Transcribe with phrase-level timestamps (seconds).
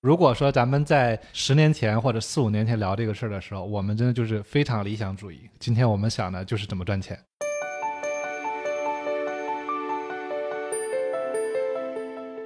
[0.00, 5.50] 如果说咱们在十年前或者四五年前聊这个事儿的时候，我们真的就是非常理想主义。
[5.58, 7.18] 今天我们想的就是怎么赚钱。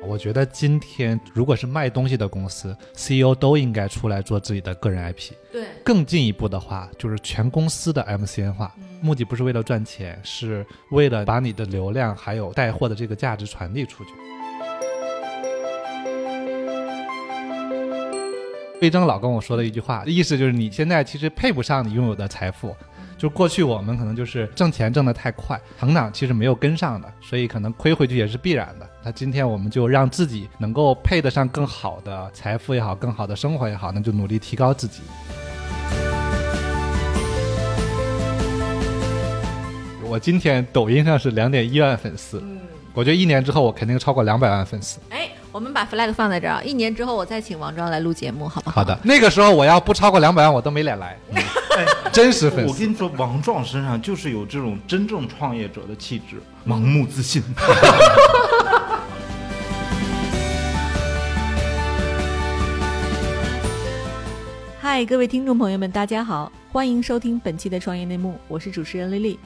[0.03, 5.33] 我觉得今天如果是卖东西的公司，CEO 都应该出来做自己的个人 IP。
[5.53, 14.11] 对，更进一步的话，就是全公司的 MCN 化，目的不是为了赚钱，是为了把你的流量还有带货的这个价值传递出去。
[18.83, 22.75] 魏征老跟我说的一句话，意思就是你现在其实配不上你拥有的财富。
[23.17, 28.91] 就过去我们可能就是挣钱挣得太快，成长其实没有跟上的，所以可能亏回去也是必然的。
[29.05, 35.03] 那今天我们就让自己能够配得上更好的财富也好，更好的生活也好，那就努力提高自己。
[40.03, 42.43] 我今天抖音上是两点一万粉丝，
[42.95, 44.99] 我觉得一年之后我肯定超过两百万粉丝。
[45.11, 48.77] 哎，我们把 flag 放在这儿，一年之后我再请王庄来录节目，好不好？
[48.77, 51.15] 好的，那个时候我要不超过两百万，我都没脸来。
[52.11, 57.43] 真实粉丝，我跟你说，王壮身上就是有这种真正创业者的气质，盲目自信。
[64.81, 69.39] 嗨，各位听众朋友们，大家好，欢迎收听本期的创业内幕，我是主持人丽丽。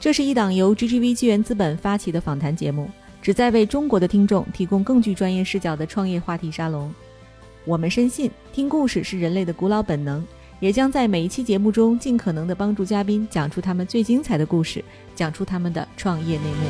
[0.00, 2.90] 这是一档由 GGV 纪元资本发起的访谈节目，
[3.24, 6.92] 旨在为中国的听众提供更具专业视角的创业话题沙龙。
[7.64, 10.22] 我们深信，听故事是人类的古老本能。
[10.60, 16.68] 也将在每一期节目中尽可能的帮助嘉宾讲出他们最精彩的故事，讲出他们的创业内幕。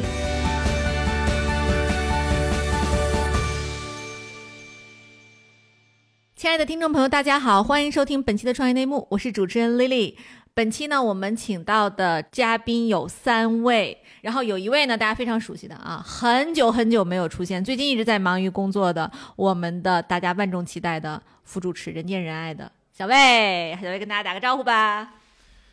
[6.37, 10.15] 亲爱的听众朋友，大家好，欢迎收听本期的创业内幕，我是主持人 Lily。
[10.57, 22.71] 本期呢，我们请到的嘉宾有三位，然后有一位呢，大家非常熟悉的啊，很久很久没有出现，最近一直在忙于工作的，我们的大家万众期待的副主持人见人爱的。
[22.93, 25.15] 小魏，小魏跟大家打个招呼吧。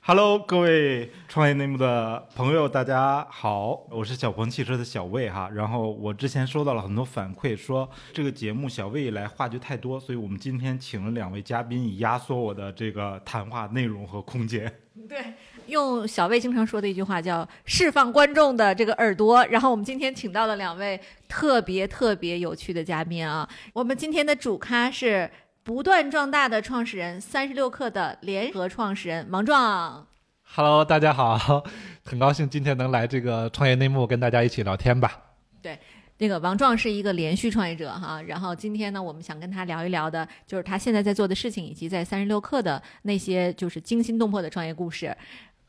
[0.03, 5.47] Hello，各位创业内幕的朋友，大家好，我是小鹏汽车的小魏哈。
[5.53, 14.73] 然后我之前收到了很多反馈，说这个节目小魏来话就太多，所以我们今天请了两位嘉宾，以压缩我的这个谈话内容和空间。
[15.07, 15.19] 对，
[15.67, 19.45] 用小魏经常说的一句话叫“释放观众的这个耳朵”。
[19.51, 23.47] 然后我们今天请到了两位特别特别有趣的嘉宾啊。
[23.71, 25.29] 我们今天的主咖是。
[25.63, 30.07] 不断壮大的创始人，三十六氪的联合创始人王壮。
[30.41, 31.63] Hello，大家好，
[32.03, 35.21] 很高兴今天能来这个创业内幕跟大家一起聊天吧。
[35.61, 35.77] 对，
[36.17, 45.15] 那个王壮是一个连续创业者哈，然后今天呢，我们想跟他聊一聊的，就是他现在在做的事情，以及在三十六氪的那些就是惊心动魄的创业故事。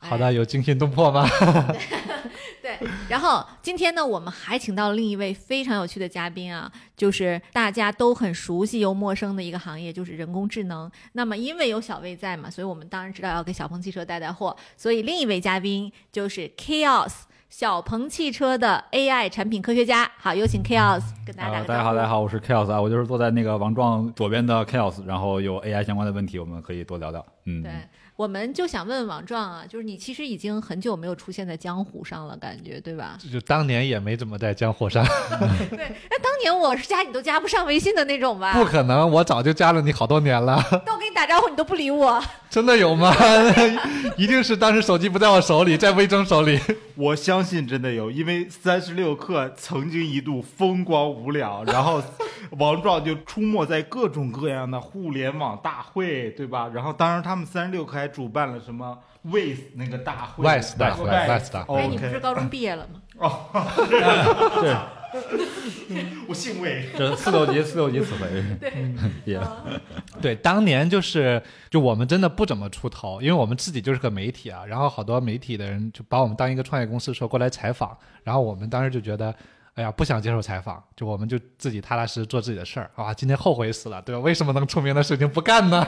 [0.09, 1.27] 好的，有惊心动魄吗？
[2.61, 2.77] 对，
[3.09, 10.89] 然后今天呢，我们还请到了另一位非常有趣的嘉宾啊，就是大家都很熟悉又陌生的一个行业，就是人工智能。
[11.11, 14.55] 那么因为有小魏在嘛，所以我们当然知道要给小鹏汽车带带货。
[14.77, 17.11] 所以另一位嘉宾就是 Chaos
[17.49, 20.09] 小鹏汽车的 AI 产品科学家。
[20.17, 21.67] 好，有请 Chaos 跟大家打个招呼。
[21.67, 27.25] 大家好，大家好，我是 Chaos 啊，我就是坐在那个王壮左边的 Chaos，然后有 AI 相关的问题，我们可以多聊聊。
[27.43, 27.71] 嗯，对。
[28.15, 33.17] 我们就想问王壮啊，就是你其实已经很久没有出现在江湖上了，感觉对吧？
[33.31, 35.03] 就当年也没怎么在江湖上。
[35.71, 35.95] 对，
[36.41, 38.53] 年我是加你都加不上微信的那种吧？
[38.53, 40.63] 不可能，我早就加了你好多年了。
[40.85, 42.21] 但我跟你打招呼，你都不理我。
[42.49, 43.13] 真的有吗？
[44.15, 46.59] 一定是当时手机不在我手里，在魏征手里。
[46.95, 52.01] 我相信真的有，因为三十六氪曾经一度风光无两，然后
[52.51, 56.69] 王壮就出没在各种各样的互联网大会，对吧？
[56.73, 58.95] 然后当时他们三十六氪还主办了什么
[59.25, 61.79] WISE 那个大会，WISE 大会，WISE 大会。
[61.79, 62.99] 哎，你不是高中毕业了吗？
[63.17, 63.39] 哦，
[64.61, 64.75] 对。
[66.27, 68.43] 我姓魏，这 四六级，四六级死肥，
[69.25, 69.39] 对，
[70.21, 79.33] 对，当年就是就我们真的不怎么出头，因为我们自己就是个媒体啊，然后好多媒体的人就把我们当一个创业公司说过来采访，然后我们当时就觉得，
[79.75, 84.21] 哎呀，不想接受采访，就我们就自己踏踏实实做自己的事儿啊，今天后悔死了，对吧？
[84.21, 85.87] 为什么能出名的事情不干呢？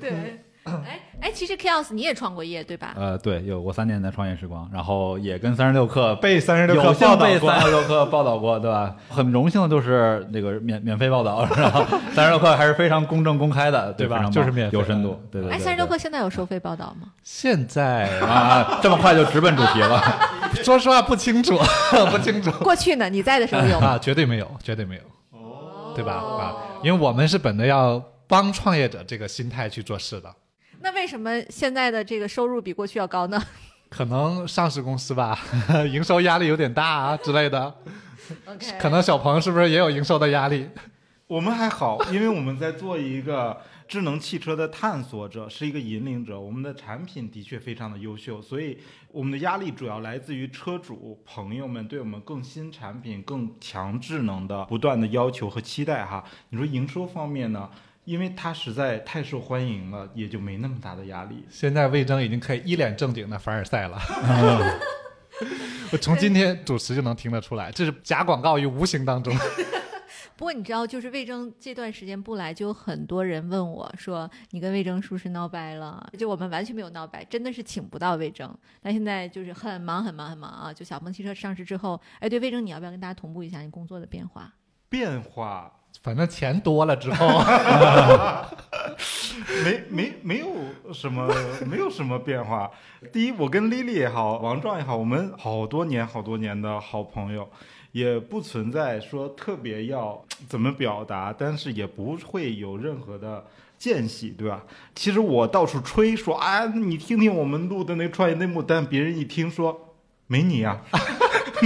[0.00, 0.43] 对。
[0.64, 2.94] 哎哎，其实 Chaos 你也创过业对吧？
[2.96, 8.94] 呃，对，有过三年的创业时光，然后也跟三十六氪被三十六氪报道过，三十六氪报道过，对吧？
[9.08, 14.24] 很荣幸的就是那个免免费报道， 然后三十六氪还是非常公正公开的，对吧？
[14.30, 15.50] 就是免有深度，对对。
[15.50, 17.08] 哎，三十六氪现在有收费报道吗？
[17.22, 20.02] 现在 啊，这么快就直奔主题了？
[20.62, 21.58] 说实话不清楚，
[22.10, 22.50] 不清楚。
[22.62, 23.08] 过去呢？
[23.08, 23.88] 你在的时候有吗？
[23.88, 25.02] 啊，绝对没有，绝对没有。
[25.30, 26.12] 哦，对吧？
[26.14, 30.32] 啊，因为我们是本着要帮创业者这个心态去做事的。
[30.84, 33.42] 那为什么现在的这个收入比过去要高呢？
[33.88, 35.38] 可能上市公司吧，
[35.90, 37.74] 营收压力有点大啊之类的。
[38.44, 40.68] OK，可能小鹏是不是也有营收的压力？
[41.26, 43.58] 我们还好，因为我们在做一个
[43.88, 46.38] 智能汽车的探索者，是一个引领者。
[46.38, 48.76] 我们的产品的确非常的优秀，所以
[49.10, 56.22] 我们的压力主要来自于车主朋友们对我们更新产品、更强智能的不断的要求和期待哈。
[56.50, 57.70] 你说营收方面呢？
[58.04, 61.44] 因为他实在太受欢迎了，也就没那么大的压力。
[61.50, 63.98] 现在魏征已经可以一脸正经的凡尔赛了。
[65.92, 69.34] 我从今天主持就能听得出来，这是假广告于无形当中。
[70.36, 78.52] 不过你知道，就是魏征这段时间不来，就有很多人问我说：“你跟魏征是不是闹掰了？”就我们完全没有闹掰，真的是请不到魏征。
[78.82, 80.72] 但现在就是很忙很忙很忙啊！
[80.72, 84.52] 就小鹏汽车上市之后，哎，对魏征，你要不要跟大家同步一下你工作的变化？
[84.88, 85.72] 变化。
[86.02, 87.26] 反正钱多了之后，
[89.64, 90.46] 没没没有
[90.92, 91.32] 什么
[91.66, 92.70] 没有什么变化。
[93.12, 97.48] 第一，我跟丽丽也好，王壮也好，我们好多年好多年的好朋友，
[97.92, 103.44] 也不存在说特别要怎么表达，但是也不会有任何的
[103.78, 104.62] 间隙，对吧？
[104.94, 109.94] 其实我到处吹说啊，你听听我们录的那创业内幕，但别人一听说
[110.26, 110.82] 没你呀。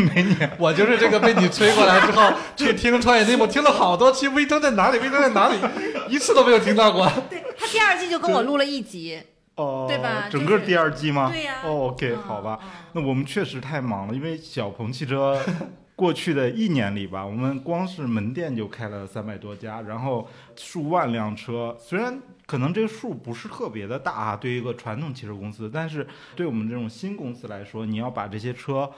[0.03, 4.99] 没你，我就是这个被你催过来之后去听创业内幕，听了好多期，魏征在哪里？
[4.99, 5.57] 魏征在哪里？
[6.09, 7.11] 一次都没有听到过。
[7.29, 9.21] 对他第二季就跟我录了一集，
[9.57, 10.29] 哦，对吧？
[10.31, 11.31] 整个第二季吗？
[11.33, 11.63] 对呀。
[11.65, 12.59] OK，好吧，
[12.93, 15.41] 那我们确实太忙了，因为小鹏汽车
[15.95, 22.21] 过去的一年里吧，我们光是门店就开了三百多家，然后数万辆车，虽然。
[22.49, 28.91] 可能这个数不是特别的大啊，对于一个传统汽车公司，但是对我们这种新公司来说，你要把这些车。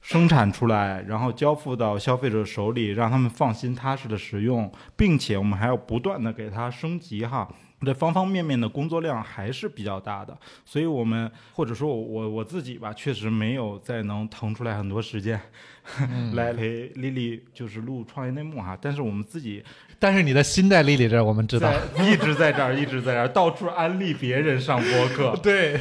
[0.00, 7.46] 生产出来，然后交付到消费者手里，让他们放心踏实的使用，并且我们还要不断的给它升级哈，
[7.84, 15.38] 这方方面面的工作量还是比较大的，所以我们或者说我我自己吧，确实没有再能腾出来很多时间
[16.32, 19.62] 来陪丽丽就是录创业内幕哈，但是我们自己，
[19.98, 25.78] 但是你的心在丽丽这儿，我们知道，一直在这儿，一直在这儿，到处安利别人上播客， 对。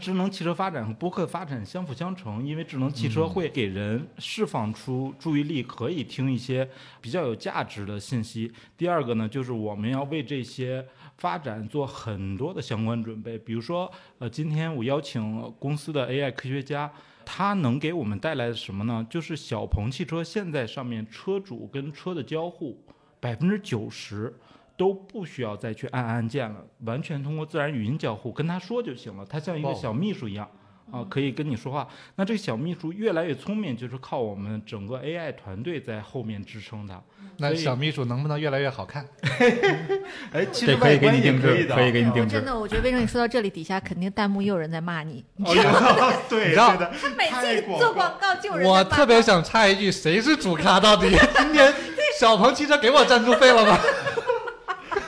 [0.00, 6.68] 智能汽车发展和播客发展相辅相成，因为智能汽车会给人释放出注意力，可以听一些
[7.00, 8.52] 比较有价值的信息。
[8.76, 10.84] 第二个呢，就是我们要为这些
[11.18, 13.38] 发展做很多的相关准备。
[13.38, 16.90] 比如说，呃，今天我邀请公司的 AI 科学家，
[17.24, 19.06] 他能给我们带来的什么呢？
[19.08, 22.82] 就是小鹏汽车现在上面车主跟车的交互，
[23.20, 24.34] 百分之九十。
[24.76, 29.24] 都不需要再去按按键了，完全通过自然语音交互跟他说就行了。
[29.24, 30.48] 他像一个小秘书一样
[30.90, 31.86] 啊，可以跟你说话。
[32.16, 37.00] 那这个小秘书越来越聪明，就是靠我们整个 AI 团队在后面支撑他。
[37.38, 39.06] 那小秘书能不能越来越好看？
[40.32, 42.36] 哎，其实可以给你定制，可以给你定制。
[42.36, 45.24] 真的，我觉得为什么你说到这里，底下肯定弹幕又有人在骂你。
[46.28, 48.68] 对，你知道他每次做广告就有人。
[48.68, 50.78] 我特别想插一句，谁是主咖？
[50.78, 51.72] 到底今天
[52.20, 53.78] 小鹏汽车给我赞助费了吗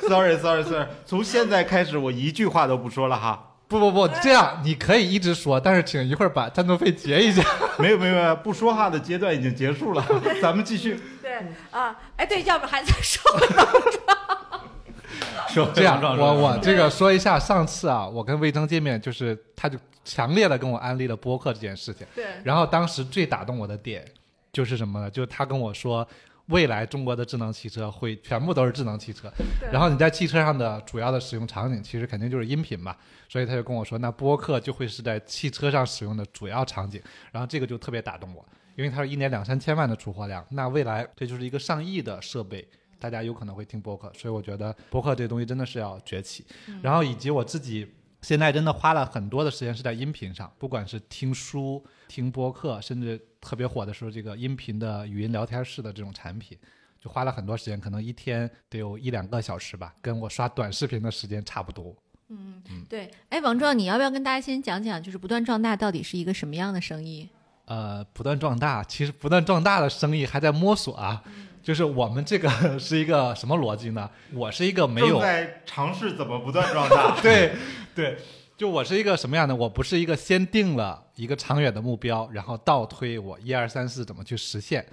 [0.08, 3.50] ？Sorry，Sorry，Sorry，从现在开始我一句话都不说了哈。
[3.66, 7.42] 不不不，这样你可以一直说，但是请一会儿把赞助费结一下。
[7.78, 10.04] 没有没有没有，不说话的阶段已经结束了，
[10.40, 11.00] 咱们继续。
[11.22, 11.38] 对
[11.70, 13.22] 啊，哎对，要不还在说？
[15.48, 22.06] 说这样，我我这个说一下，上次啊，我跟魏征见面，就是他就强烈的跟我安利了播客这件事情。
[22.14, 22.26] 对。
[22.44, 24.04] 然后当时最打动我的点
[24.52, 25.10] 就是什么呢？
[25.10, 26.06] 就是他跟我说。
[26.46, 29.32] 未来中国的智能汽车会全部都是智能汽车，
[29.72, 32.94] 然后你在汽车上的主要的使用场景其实肯定就是音频嘛，
[33.28, 37.00] 所以他就跟我说，那播客就会是在汽车上使用的主要场景，
[37.32, 38.46] 然后这个就特别打动我，
[38.76, 42.66] 因为它是一年两三千万的出货量，那未来这就是一个上亿的设备，
[42.98, 46.44] 大家有可能会听播客，所以我觉得播客这东西真的是要崛起，
[46.82, 47.90] 然后以及我自己。
[48.22, 56.58] 现在真的花了很多的时间是在音频上，不管是听书、听播客，甚至特别火的时候，这个音频的语音聊天室的这种产品，
[57.00, 61.94] 就花了很多时间，可能一天得有一两个小时吧，跟我刷短视频的时间差不多。
[62.30, 63.10] 嗯嗯，对。
[63.28, 67.28] 哎，王壮，你要不要跟大家先讲讲，就是不断壮大到底是一个什么样的生意？
[67.66, 71.22] 呃，不断壮大，其实不断壮大的生意还在摸索啊。
[71.62, 74.10] 就是我们这个是一个什么逻辑呢？
[74.34, 77.18] 我是一个没有在尝试怎么不断壮大。
[77.24, 77.54] 对，
[77.94, 78.18] 对，
[78.56, 79.54] 就我是一个什么样的？
[79.54, 84.86] 我不是一个先定了一个长远的目标，然后倒推我一二三四怎么去实现。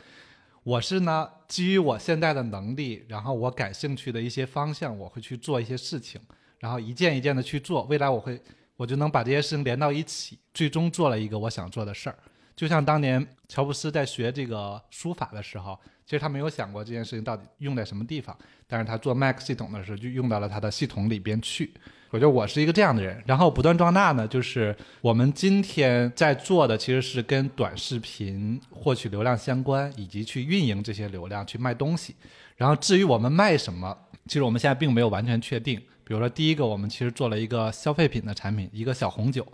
[0.63, 6.19] 我是呢，基于我现在的能力，然后我感兴趣的一些方向，我会去做一些事情，
[6.59, 7.83] 然后一件一件的去做。
[7.83, 8.41] 未来我会，
[8.77, 12.17] 我就能把这些事情连到一起，最终做了一个我想做的事儿。
[12.55, 18.35] 就像当年乔布斯在学这个书法的时候，其实他没有想过这件事情到底用在什么地方，
[18.67, 21.71] 但是他做 Mac 系统的时候就用到了他的系统里边去。
[22.11, 32.13] 我觉得我是一个这样的人，然后不断壮大呢，就是我们今天在做的其实是跟短视频获取流量相关，以及去运营这些流量去卖东西。
[32.57, 35.79] 然后至于我们卖什么，其实我们现在并没有完全确定。
[36.03, 39.47] 比如说，第一个我们其实做了一个消费品的产品，一个小红酒，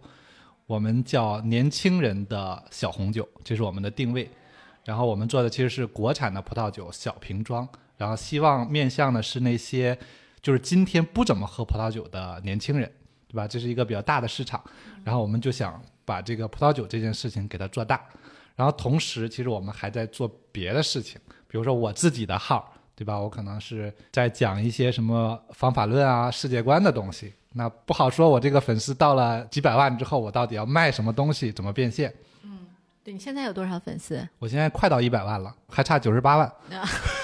[0.66, 4.28] 我们叫年轻人的小红酒，这是我们的定位。
[4.84, 9.96] 然后我们做的其实是国产的葡萄酒小瓶装，然后希望面向的是那些。
[10.48, 12.90] 就是今天不怎么喝葡萄酒的年轻人，
[13.28, 13.46] 对吧？
[13.46, 14.64] 这是一个比较大的市场，
[15.04, 18.02] 然后我们就想把这个葡萄酒这件事情给它做大，
[18.56, 23.20] 然后同时其实我们还在做别的事情，比如说我自己的号，对吧？
[23.20, 28.30] 我可能是在讲一些什么方法论啊、世界观的东西，那不好说。
[28.30, 32.14] 我这个粉丝到了几百万之后，我到底要卖什么东西，怎么变现？
[32.44, 32.68] 嗯，
[33.04, 34.26] 对你现在有多少粉丝？
[34.40, 36.50] 我现在快到一百万了，还差九十八万。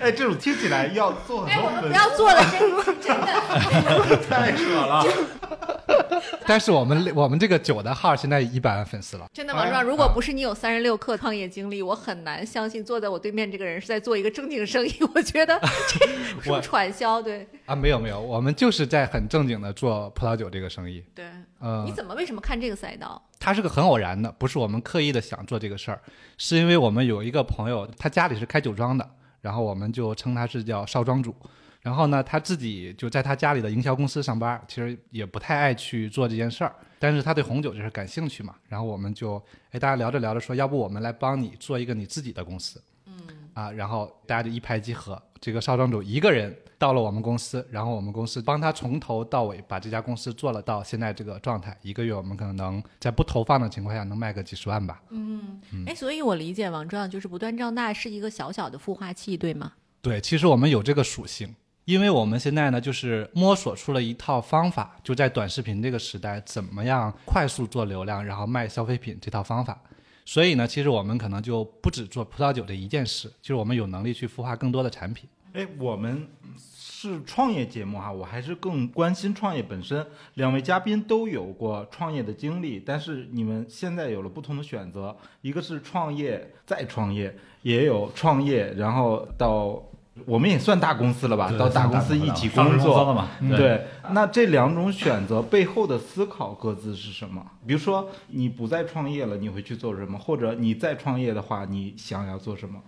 [0.00, 5.04] 哎，这种听起来要做很多粉丝，不要做了，真真的 太扯了。
[6.46, 9.26] 但是我们我们这个酒的号现在一百万粉丝了。
[9.32, 14.94] 真的，王壮，如果不是你有三十六氪创业经历，我很难相信坐在我对面这个人是在做一个正经生意。
[15.14, 21.02] 我觉得这是传销，对啊，没有没有，我们就是在很正经的做葡萄酒这个生意。
[21.14, 21.24] 对，
[21.60, 23.20] 嗯，你怎么为什么看这个赛道？
[23.38, 26.00] 它是个很偶然的，不是我们刻意的想做这个事儿，
[26.36, 29.08] 是因为我们有一个朋友，他家里是开酒庄的。
[29.40, 31.34] 然后我们就称他是叫少庄主，
[31.80, 38.54] 然后呢，他自己就在他家里的营销公司上班，其实也不太爱去做这件事儿，但是他对红酒就是感兴趣嘛。
[38.68, 43.14] 然后我们就哎，大家聊着聊着说，要不我们来帮你做一个你自己的公司，嗯，
[43.54, 55.02] 啊，然后大家就一拍即合，这个少庄主一个人到了我们公司，然后我们公司帮他从头到尾把这家公司做了到现在这个状态，一个月我们可能能在不投放的情况下能卖个几十万吧。
[55.10, 59.74] 嗯，哎，所以我理解王壮就是不断壮大是一个小小的孵化器，对吗？
[60.00, 69.78] 对，其实我们有这个属性，因为我们现在呢就是摸索出了一套方法，就在短视频这个时代，怎么样快速做流量，然后卖消费品这套方法。
[70.24, 75.28] 所以呢，其实我们可能就不止做葡萄酒这一件事，就是我们有能力去孵化更多的产品。
[75.52, 80.06] 哎，我们是创业节目哈，我还是更关心创业本身。
[80.34, 89.82] 两位嘉宾都有过创业的经历，但是你们现在有了不同的选择，一个是创业再创业，也有创业，然后到
[90.26, 93.28] 我们也算大公司了吧，到大公司一起工作了嘛？
[93.56, 97.44] 对，那这两种选择背后的思考各自是什么？
[97.66, 100.18] 比如说你不再创业了，你会去做什么？
[100.18, 102.80] 或者你再创业的话，你想要做什么？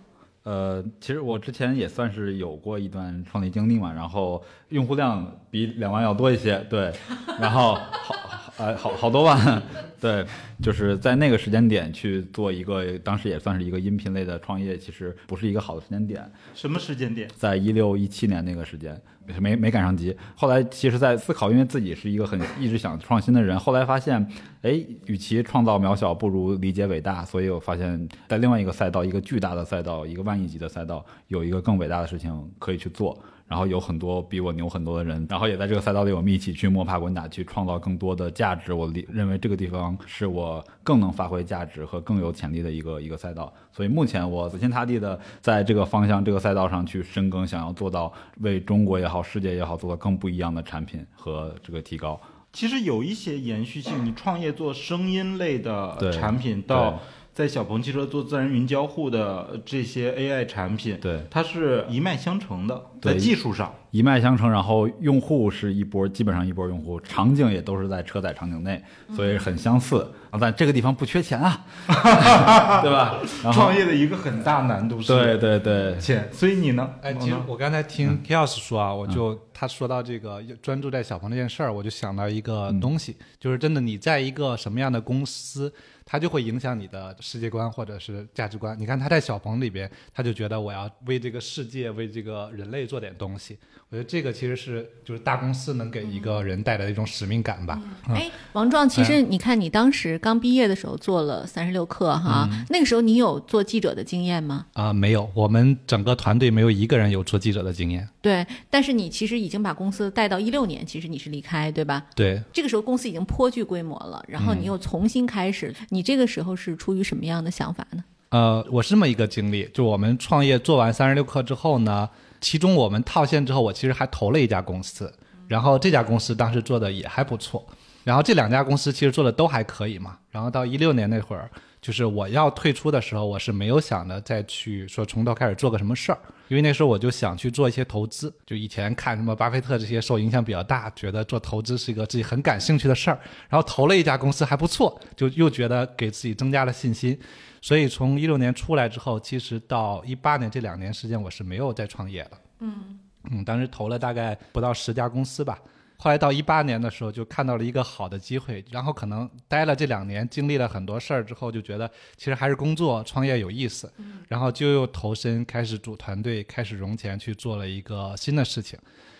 [0.43, 6.91] 呃，其实我之前也算是有过一段创业经历嘛，然后用户量比两万要多一些，对，
[7.39, 8.13] 然后好，
[8.57, 9.61] 呃，好好多万，
[9.99, 10.25] 对，
[10.61, 16.23] 就是在那个时间点去做一个，当时也算是一个音频类的创业，其实不是一个好的时间点。
[16.53, 17.27] 什么时间点？
[17.35, 18.99] 在一六一七年那个时间。
[19.39, 24.27] 没没赶上急，后来其实，在思考，因为自己是一个很一直想创新的人，后来发现，
[24.63, 24.71] 哎，
[25.05, 33.17] 与其创造渺小，不如理解伟大，所以我发现，在另外一个赛道，一个巨大的赛道，一个万亿级的赛道，有一个更伟大的事情可以去做。
[33.53, 38.73] 然后有很多比我牛很多的人，然后也在这个赛道里，我们一起去摸爬滚打，去创造更多的价值。
[38.73, 43.53] 我认为这个地方是我更能发挥价值和更有潜力的一个一个赛道。
[43.71, 52.19] 所以目前我死心塌地的在这个方向、这个赛道上去深耕，想要做到为中国也好、世界也好，做到更不一样的产品和这个提高。
[52.51, 56.99] 其实有一些延续性，你创业做声音类的产品到。
[57.33, 64.49] 在小鹏汽车做自然云交互的这些 AI 产品，对，它是一脉相承的，在技术上一脉相承。
[64.51, 68.79] 然后用户是一波，基本上一波用户，场景也都是在车载场景内，
[69.15, 70.07] 所以很相似。
[70.29, 71.65] 啊，但这个地方不缺钱啊，
[72.81, 73.19] 对吧？
[73.51, 76.29] 创业的一个很大难度是，对对对，钱。
[76.31, 76.87] 所以你呢？
[77.01, 85.73] 哎，其实我刚才听 Chaos 说啊，我就他说到这个专注在小鹏这件事儿，我就想到一个东西，就是真的，你在一个什么样的公司。
[86.05, 88.77] 他就会影响你的世界观或者是价值观。
[88.79, 93.57] 你看他在小鹏里边，他就觉得我要为这个世界、为这个人类做点东西。
[93.93, 97.79] 我觉得这个其实是就是大公司能给一个人带来的一种使命感吧。
[98.07, 104.65] 哎，王壮，其实你看你当时刚毕业的时候做了三十六氪哈，那个时候你有做记者的经验吗？
[104.73, 108.09] 啊，没有，我们整个团队没有一个人有做记者的经验。
[108.19, 112.03] 对，但是你其实已经把公司带到一六年，其实你是离开对吧？
[112.15, 115.71] 对，这个时候公司已经颇具规模了，然后你又重新开始。
[115.89, 118.03] 你这个时候是出于什么样的想法呢？
[118.29, 122.09] 呃，我是这么一个经历，就我们创业做完三十六氪之后呢，
[122.43, 125.11] 其中我们套现之后，我其实还投了一家公司，
[125.47, 127.65] 然后这家公司当时做的也还不错，
[128.03, 130.17] 然后这两家公司其实做的都还可以嘛。
[130.29, 131.49] 然后到一六年那会儿，
[131.81, 136.19] 就是我要退出的时候，我是没有想着再去说从头开始做个什么事儿，
[136.49, 138.33] 因为那时候我就想去做一些投资。
[138.45, 147.17] 就以前看什么巴菲特这些受影响比较大，觉得做投资是一个自己很感兴趣的事儿，然后投了一家公司还不错，就又觉得给自己增加了信心。
[147.63, 152.31] 所以从一六年出来之后，其实到一八年这两年时间，我是没有再创业了。
[152.59, 152.99] 嗯。
[153.31, 155.57] 嗯，当时投了大概不到十家公司吧。
[155.95, 163.89] 后来到一八年的时候，就看到了一个好的机会，然后可能待了这两年，经历了很多事儿之后，就觉得其实还是工作创业有意思，
[164.27, 168.77] 然后就又投身开始组团队，开始融钱去做了一个新的事情，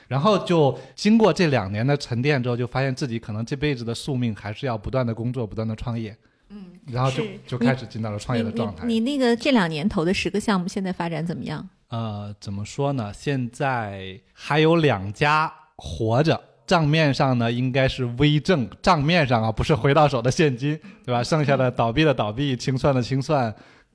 [0.09, 6.13] 然后就经过这两年的沉淀之后，就发现自己可能这辈子的宿命还是要不断的工作，不断的创业，
[6.53, 8.85] 嗯，然后就就开始进到了创业的状态。
[8.85, 11.67] 你你那个这两年投的十个项目，现在发展怎么样？
[11.89, 13.11] 呃，怎么说呢？
[13.13, 16.39] 现在还有两家活着。
[16.65, 21.21] 账面上呢，应该是微正，账面上啊，不是回到手的现金，对吧？
[21.21, 23.53] 剩下的倒闭的倒闭，清算的清算，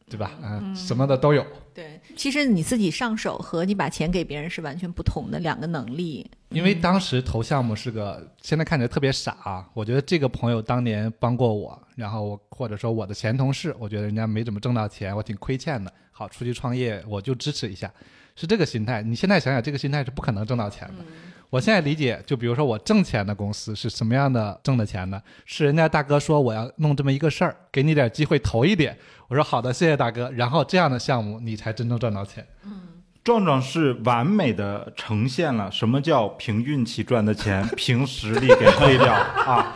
[0.08, 0.32] 对吧？
[0.42, 1.44] 嗯，什么的都有。
[1.74, 6.28] 对，其实你自己上手和你把钱给别人是完全不同的两个能力。
[6.50, 9.68] 因为当时投项目是个，现在看起来特别傻。
[9.74, 15.92] 我觉得这个朋友当年帮过我，然后我或者说我的前同事，我觉得人家没怎么挣到钱，我挺亏欠的。
[16.10, 17.92] 好，出去创业我就支持一下，
[18.34, 19.02] 是这个心态。
[19.02, 21.04] 你现在想想，这个心态是不可能挣到钱的。
[21.50, 25.20] 我现在理解，就比如说我挣钱的公司是什么样的挣的钱呢？
[25.46, 28.96] 是人家大哥说我要弄这么一个事儿，给你点机会投一点。
[29.28, 30.30] 我说好的，谢谢大哥。
[30.32, 32.46] 然后这样的项目你才真正赚到钱。
[32.66, 32.72] 嗯，
[33.24, 39.74] 壮壮是完美的呈现了什么叫凭运气赚的钱， 凭实力给推掉啊！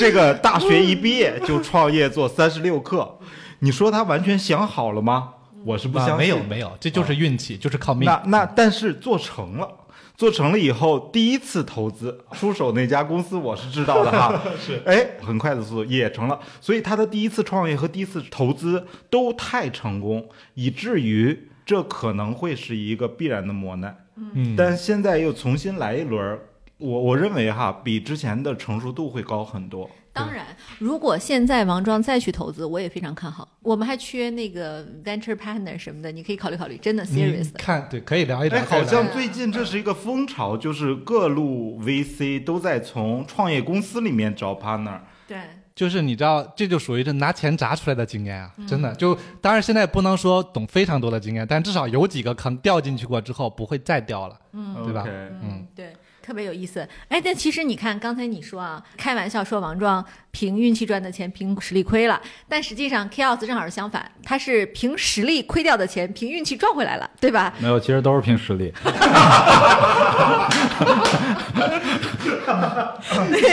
[0.00, 3.18] 这个大学一毕业就创业做三十六课，
[3.58, 5.34] 你说他完全想好了吗？
[5.64, 6.16] 我是不相信。
[6.16, 8.06] 没有没有，这就是运气，就是靠命。
[8.06, 9.68] 那那但是做成了。
[10.16, 23.96] 做成了以后，第一次投资出手那家公司我是知道的哈， 是哎，很快的速度也成了，所以他的第一次创业和第一次投资都太成功，以至于这可能会是一个必然的磨难。
[24.16, 26.38] 嗯，但现在又重新来一轮，
[26.78, 29.90] 我我认为哈，比之前的成熟度会高很多。
[30.14, 30.44] 当然，
[30.78, 33.48] 如果现在王庄再去投资，我也非常看好。
[33.62, 36.76] 我们还缺那个 venture partner 什么的，你可以考虑考虑。
[36.76, 38.58] 真的 serious 看对，可以聊一聊。
[38.58, 45.00] 哎，好像最近这是一个风潮，就是各路 VC 都在从创业公司里面找 partner。
[45.26, 45.38] 对，
[45.74, 48.52] 就是你知道，这就属于这拿钱砸出来的经验啊！
[48.66, 55.04] 真的，就当然现在不能说懂非常多的经验，但至少有几个坑掉进去过之后不会再掉了，嗯，对吧？
[55.06, 55.94] 嗯，对。
[56.22, 62.18] 特别有意思，哎，但其实你看，刚才你说啊，开玩笑说王壮凭运气赚的钱，凭实力亏了，
[62.48, 67.52] 但实际上 Chaos 正好是相反，他是凭实力亏掉的钱，凭运气赚回来了，对吧？
[67.58, 68.72] 没有，其实都是凭实力。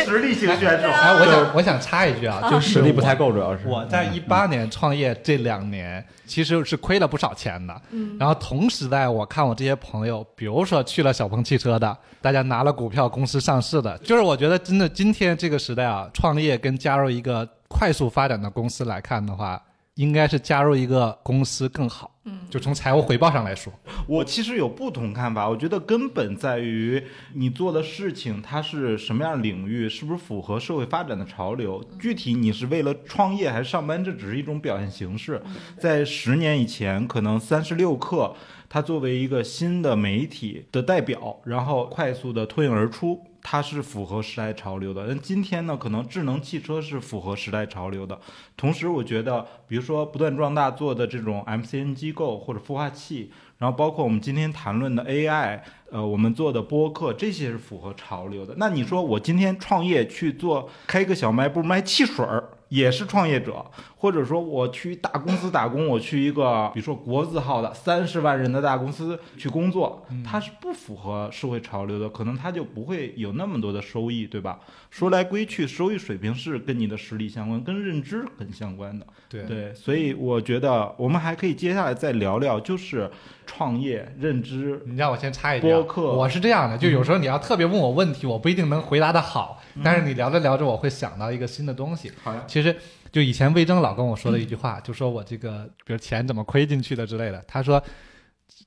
[0.05, 0.87] 实力型选手。
[0.87, 7.81] 哎，我想我想插一句啊，就是实力不太够，主要是我在一八年创业这两年，其实是亏了不少钱的。
[7.91, 8.15] 嗯。
[8.19, 19.61] 然后同时代我看我这些朋友，比如说去了小鹏汽车的，大家拿了股票，公司上市的，就是我觉得真的今天这个时代啊，创业跟加入一个快速发展的公司来看的话。
[19.95, 23.73] 应该是加入一个公司更好，嗯，就从财务回报上来说，
[24.07, 25.49] 我其实有不同看法。
[25.49, 27.03] 我觉得根本在于
[27.33, 31.83] 你做的事情它是什么样领域，是不是符合社会发展的潮流。
[31.99, 35.41] 具体你是为了创业还是上班，这只是一种表现形式。
[35.77, 38.33] 在十年以前，可能三十六氪
[38.69, 43.21] 它作为一个新的媒体的代表，然后快速的脱颖而出。
[43.51, 45.75] 它是符合时代潮流的，那今天呢？
[45.75, 48.15] 可能智能汽车是符合时代潮流的。
[48.55, 58.53] 同时，我觉得，比如说不断壮大做的这种 MCN 机构或者孵化器，然后包括我们今天谈论的 AI，呃，我们做的播客，这些是符合潮流的。
[58.57, 62.43] 那你说我今天创业去做开个小卖部卖汽水儿？
[62.69, 63.65] 也是创业者，
[64.01, 74.59] 或者说我去大公司打工，我去一个比如说国字号的三十万人的大公司去工作，它是不符合社会潮流的，可能它就不会有那么多的收益，对吧？
[74.89, 79.05] 说来归去，收益水平是跟你的实力相关，跟认知很相关的。
[79.27, 83.11] 对对，所以我觉得我们还可以接下来再聊聊，就是
[83.45, 84.81] 创业认知。
[84.85, 92.09] 你让我先插一句，播客，我是这样的，就有时候你要特别问我问题，我不一定能回答的好，但是你聊着聊着，我会想到一个新的东西。
[92.23, 92.43] 好呀。
[92.47, 92.75] 其实，
[93.11, 97.43] 就以前魏征老跟我说的一句话，就说我这个，比如钱怎么亏进去的之类的。
[97.47, 97.81] 他说，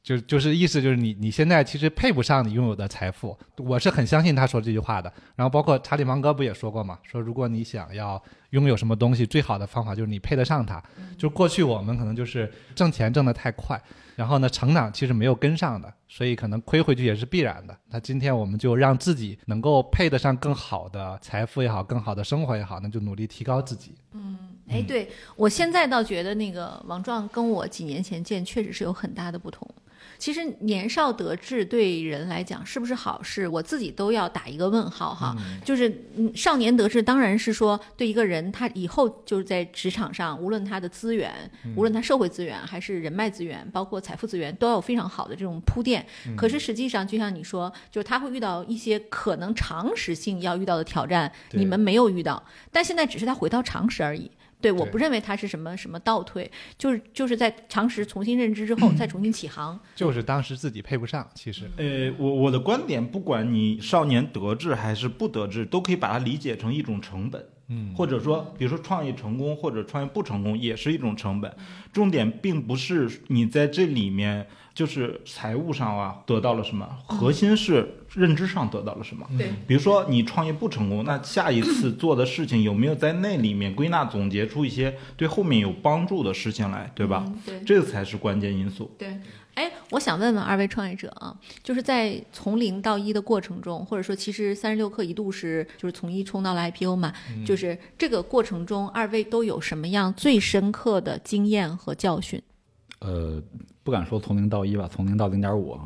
[0.02, 3.38] 就就是意思就是你你现在其实配不上你拥有的财富。
[3.58, 5.12] 我是很相信他说这句话的。
[5.36, 10.82] 然后包括查理芒格不也说过嘛，说如果你想要拥有什么东西，最好的方法就是你配得上它。
[11.16, 13.80] 就过去我们可能就是挣钱挣得太快，
[14.16, 17.76] 然后呢成长其实没有跟上的，所以可能亏回去也是必然的。
[17.88, 23.94] 那今天我们就让自己能够配得上更好的财富也好，更好的生活也好，那就努力提高自己。
[24.12, 24.36] 嗯。
[24.68, 29.68] 哎，对我现在倒觉得那个王壮跟我几年前见确实是有很大的不同。
[30.22, 35.36] 其实年少得志对人来讲是不是好事，我自己都要打一个问号哈。
[35.64, 41.34] 就是嗯，少年得志当然是说对一个人他以后就是在职场上，无论他的资源，
[41.74, 46.06] 无论他社会资源还是人脉资源，包括财富资源，都要有非常好的这种铺垫。
[46.36, 54.30] 可是实际上，就像你说，就是他会遇到一些可能常识性要遇到的挑战，你们没有遇到，但现在只是他回到常识而已。
[54.62, 59.78] 对，我不认为它是什么什么倒退，就是就是在常识重新认知之后，再重新起航。
[59.94, 67.44] 就是当时自己配不上，其实呃，我我的观点，不管你少年得志还是不得志，都可以把它理解成一种成本。
[67.68, 71.50] 嗯，或者说，比如说创业成功或者创业不成功，也是一种成本。
[71.92, 79.26] 重点并不是你在这里面就是财务上啊得到了什么，核心是认知上得到了什么。
[79.36, 87.24] 对，比如说你创业不成功，那下一次做的事情有没有在那里面归纳总结出一些对后面有帮助的事情来，对吧？
[87.26, 88.90] 嗯对这个才是关键因素。
[88.98, 89.18] 对。
[89.54, 97.12] 哎，我想问问二位创业者啊，就是在从零到一的过程中，或者说，其实三十六氪一度是就是从一冲到了 IPO 嘛，
[97.44, 102.42] 就是这个过程中，二位都有什么样最深刻的经验和教训？
[103.04, 103.42] 呃，
[103.82, 105.76] 不敢说从零到一吧，从零到零点五，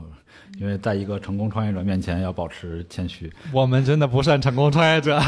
[0.58, 3.32] 因为在一个成功创业者面前要保持谦虚。
[3.52, 5.18] 我们真的不算成功创业者。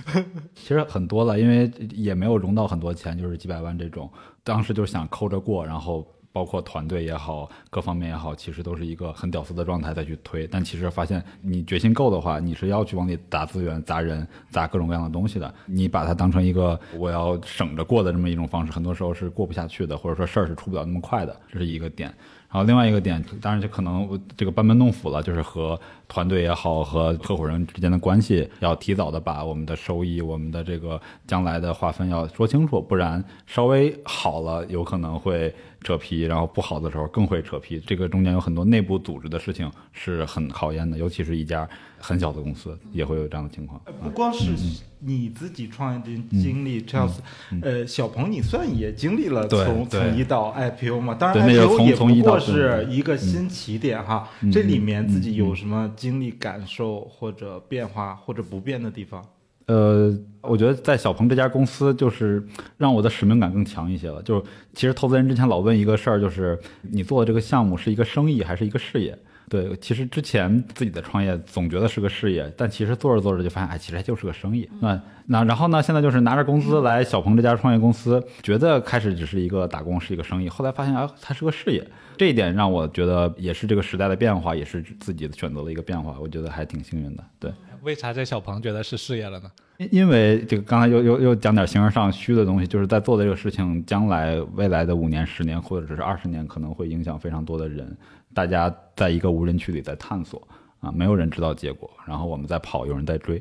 [0.56, 4.10] 其实很多了，因为也没有融到很多钱，就是几百万这种。
[4.42, 10.46] 当时就是想抠着过，然后包括团队也好，各方面也好，其实都是一个很屌丝的状态再去推。
[10.46, 15.54] 但其实发现你决心够的话，你是要去往里砸资源、砸人、砸各种各样的东西的。
[15.64, 22.12] 你把它当成一个我要省着过的这么一种方式，很多时候是过不下去的，或者说事儿是出不了那么快的，这是一个点。
[22.48, 35.52] 然后另外一个点，当然就可能这个班门弄斧了，就是和团队也好，和合伙人之间的关系，要提早的把我们的收益、我们的这个将来的划分要说清楚，不然稍微好了有可能会
[35.86, 37.78] 扯皮，然后不好的时候更会扯皮。
[37.86, 43.80] 这个中间有很多内部组织的事情是很考验的，尤其是一家很小的公司也会有这样的情况。
[44.02, 44.50] 不光是
[44.98, 47.22] 你自己创业的经历，这样子，
[47.62, 51.14] 呃，小鹏你算也经历了对从从一到 IPO 嘛？
[51.14, 54.28] 当对然 IPO 也不过是对一个新起点哈。
[54.40, 59.24] 嗯这里面自己有什么经历、感受或者变化或者不变的地方？
[59.66, 64.22] 呃，我觉得在小鹏这家公司，就是让我的使命感更强一些了。
[64.22, 64.42] 就是
[64.74, 69.18] 其实投资人之前老问一个事儿，就是你做的这个项目是一个生意还是一个事业？
[69.48, 74.68] 对，其实之前自己的创业总觉得是个事业，但其实做着做着就发现，哎，其实还就是个生意。
[74.80, 81.84] 那那然后呢，现在就是拿着工资来小鹏这家创业公司，觉得开始只是一个打工，是一个生意，后来发现哎，它是个事业。
[82.16, 87.24] 这一点让我觉得也是这个时代的变化，也是自己选择的一个变化，我觉得还挺幸运的。
[87.38, 87.52] 对。
[87.82, 89.50] 为啥这小鹏觉得是事业了呢？
[89.78, 97.96] 因因为这个刚才又又又讲点形而上虚的东西，就是在做的这个事情，将来未来的五年、十年或者只是二十年，可能会影响非常多的人。
[98.34, 100.46] 大家在一个无人区里在探索
[100.80, 103.38] 啊，没有人知道结果，然后我们在跑，有人在追，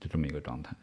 [0.00, 0.74] 就这么一个状态。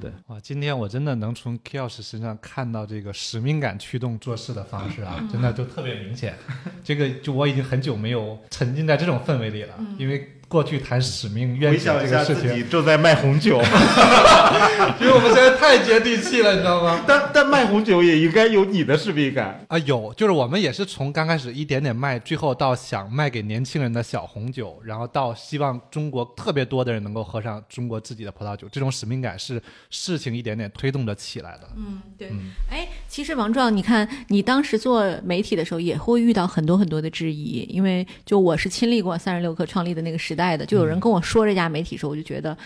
[0.00, 6.34] 对，哇，今天我真的能从 Kiosk 身上看到这个使命感驱动做事的方式啊，真的就特别明显。
[6.82, 13.60] 这个就我已经很久没有沉浸在这种氛围里了，因为过去谈使命愿景这个事情，正在卖红酒，
[15.00, 17.02] 因为我们现在太接地气了，你知道吗？
[17.06, 19.64] 但但卖红酒也应该有你的使命感。
[19.68, 29.59] 啊，有，就是我们也是从刚开始一点点卖，最后到想卖给年轻人的小红酒，然后到希望中国特别多的人能够喝上中国自己的葡萄酒，这种使命感是
[29.90, 31.68] 事情一点点推动着起来的。
[31.76, 32.52] 嗯，对嗯。
[32.68, 42.56] 哎，其实王壮，你看你当时做媒体的时候，也会遇到很多很多的质疑，因为就我是亲历过三十六氪创立的那个时代的，就有人跟我说这家媒体的时候，我就觉得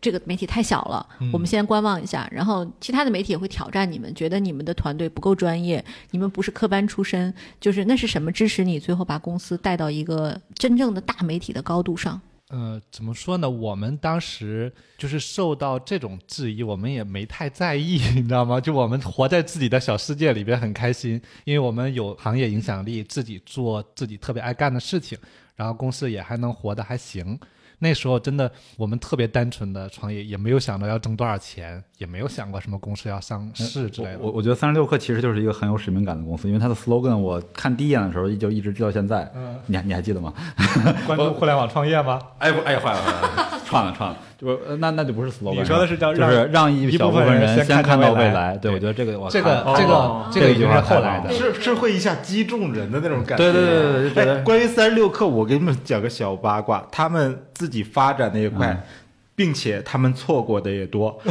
[0.00, 2.28] 这个媒体太小了，我们先观望一下。
[2.30, 12.20] 然后其他的媒体也会挑战你们，觉得你们的团队不够专业，你们不是科班出身，就是那是什么支持你最后把公司带到一个真正的大媒体的高度上？
[12.50, 13.48] 呃，怎么说呢？
[13.48, 18.60] 我们当时就是受到这种质疑，我们也没太在意， 你知道吗？
[18.60, 25.18] 就我们活在自己的小世界里边，很开心，因为我们有行业影响力，自己做自己特别爱干的事情，
[25.56, 27.38] 然后公司也还能活得还行。
[27.84, 34.18] 那时候真的我们特别单纯的创业，也没有想到要挣多少钱，也没有想过什么公司要上市之类的。
[34.20, 39.30] 我我觉得三十六氪其实就是一个很有使命感的公司，因为它的 slogan 我看第一眼的时候就一直记到现在。
[39.36, 40.32] 嗯你还你还记得吗？
[41.06, 42.18] 关注互联网创业吗？
[42.38, 48.56] 哎不哎坏了坏了，串了串了，就那那就不是 slogan，你说的是叫让就是让一一小部部分人人先看到未来。
[48.56, 51.32] 对，我觉得这个我这个这哦个这个已经是后来的。
[51.32, 53.44] 是是会一下击中人的那种感觉。
[53.44, 58.86] 对对对对对关于三十六氪，我给你们讲个小八卦，他们自己发展那一块，
[59.34, 61.20] 并且他们错过的也多。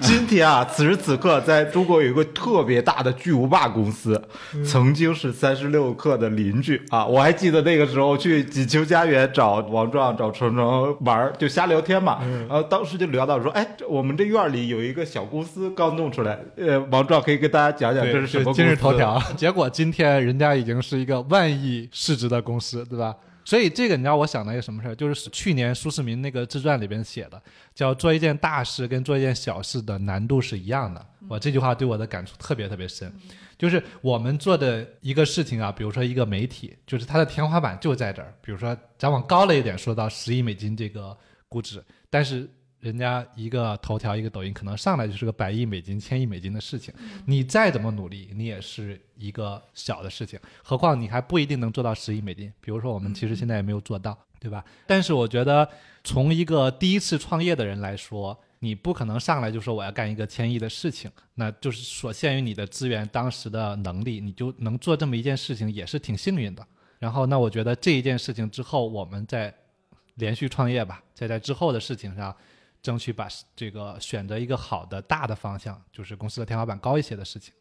[0.00, 4.20] 今天啊，此时此刻，在中国有一个特别大的巨无霸公司，
[4.64, 7.04] 曾经是三十六氪的邻居啊。
[7.04, 12.20] 我还记得那个时候去锦秋家园找王壮、找程程玩儿，就瞎聊天嘛。
[12.48, 18.62] 然后当时就聊到说，哎，我们这院里有一个小公司刚弄出来，呃，王壮可以跟大家讲讲这是什么公司？
[18.62, 23.14] 今日头条，结果今天人家已经是一个万亿市值的公司，对吧？
[23.46, 27.40] 所以这个你知道我想到一个什么事儿，就是去年苏世民那个自传里边写的，
[27.76, 31.06] 叫做一件大事跟做一件小事的难度是一样的。
[31.28, 33.10] 我这句话对我的感触特别特别深，
[33.56, 41.16] 就是我们做的一个事情啊，比如说一个媒体，就是它的天花板就在这儿，比如说咱往高了一点说到十亿美金这个
[41.48, 41.80] 估值，
[42.10, 42.50] 但是
[42.86, 46.94] 人家一个头条一个抖音可能上来就是个百亿美金、千亿美金的事情，
[47.26, 52.52] 你再怎么努力，你也是一个小的事情，何况你还不一定能做到十亿美金。
[52.60, 54.64] 比如说我们其实现在也没有做到，对吧？
[54.86, 55.68] 但是我觉得
[56.04, 66.64] 从一个第一次创业的人来说，你不可能上来就说我要干一个千亿的事情，那就是所限于你的资源、当时的能力，你就能做这么一件事情，也是挺幸运的。
[67.00, 69.52] 然后，那我觉得这一件事情之后，我们再
[70.14, 72.34] 连续创业吧，再在之后的事情上，
[72.86, 77.52] 争取把这个选择一个好的大的方向，就是公司的天花板高一些的事情。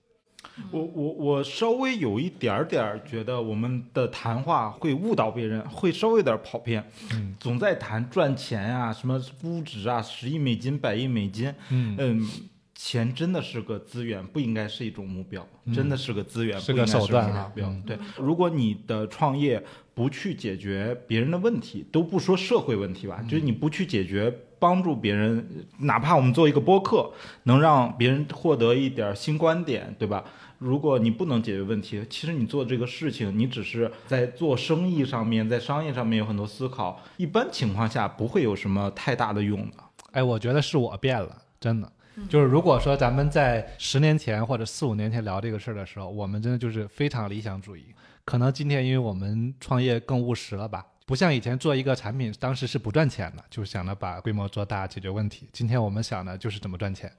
[0.70, 6.88] 我我我稍微有一点儿点儿觉得我们的谈话会误导别人，会稍微有点儿跑偏。
[7.14, 11.52] 嗯总在谈赚钱啊，什么估值啊，十亿美金、百亿美金。
[11.72, 12.30] 嗯嗯，
[12.76, 17.68] 钱真的是个资源，不应该是一种目标，真的是个资源，嗯是个手段目标。
[17.68, 19.64] 嗯对，如果你的创业
[19.96, 24.32] 不去解决别人的问题，都不说社会问题吧，就是你不去解决。
[24.66, 27.12] 帮助别人，哪怕我们做一个播客，
[27.44, 30.24] 能让别人获得一点新观点，对吧？
[30.58, 39.78] 如果你不能解决问题，其实你做这个事情，你只是在做生意上面，在商业上面有很多思考，一般情况下不会有什么太大的用的。
[40.14, 41.92] 哎，我觉得是我变了，真的。
[42.28, 47.84] 就是如果说咱们在十年前或者四五年前聊这个事儿的时候，我们真的就是非常理想主义。
[48.24, 55.48] 可能今天因为我们创业更务实了吧，不像以前做一个产品，当时是不赚钱的，就是想着把规模做大解决问题。
[55.54, 57.12] 今天我们想的就是怎么赚钱。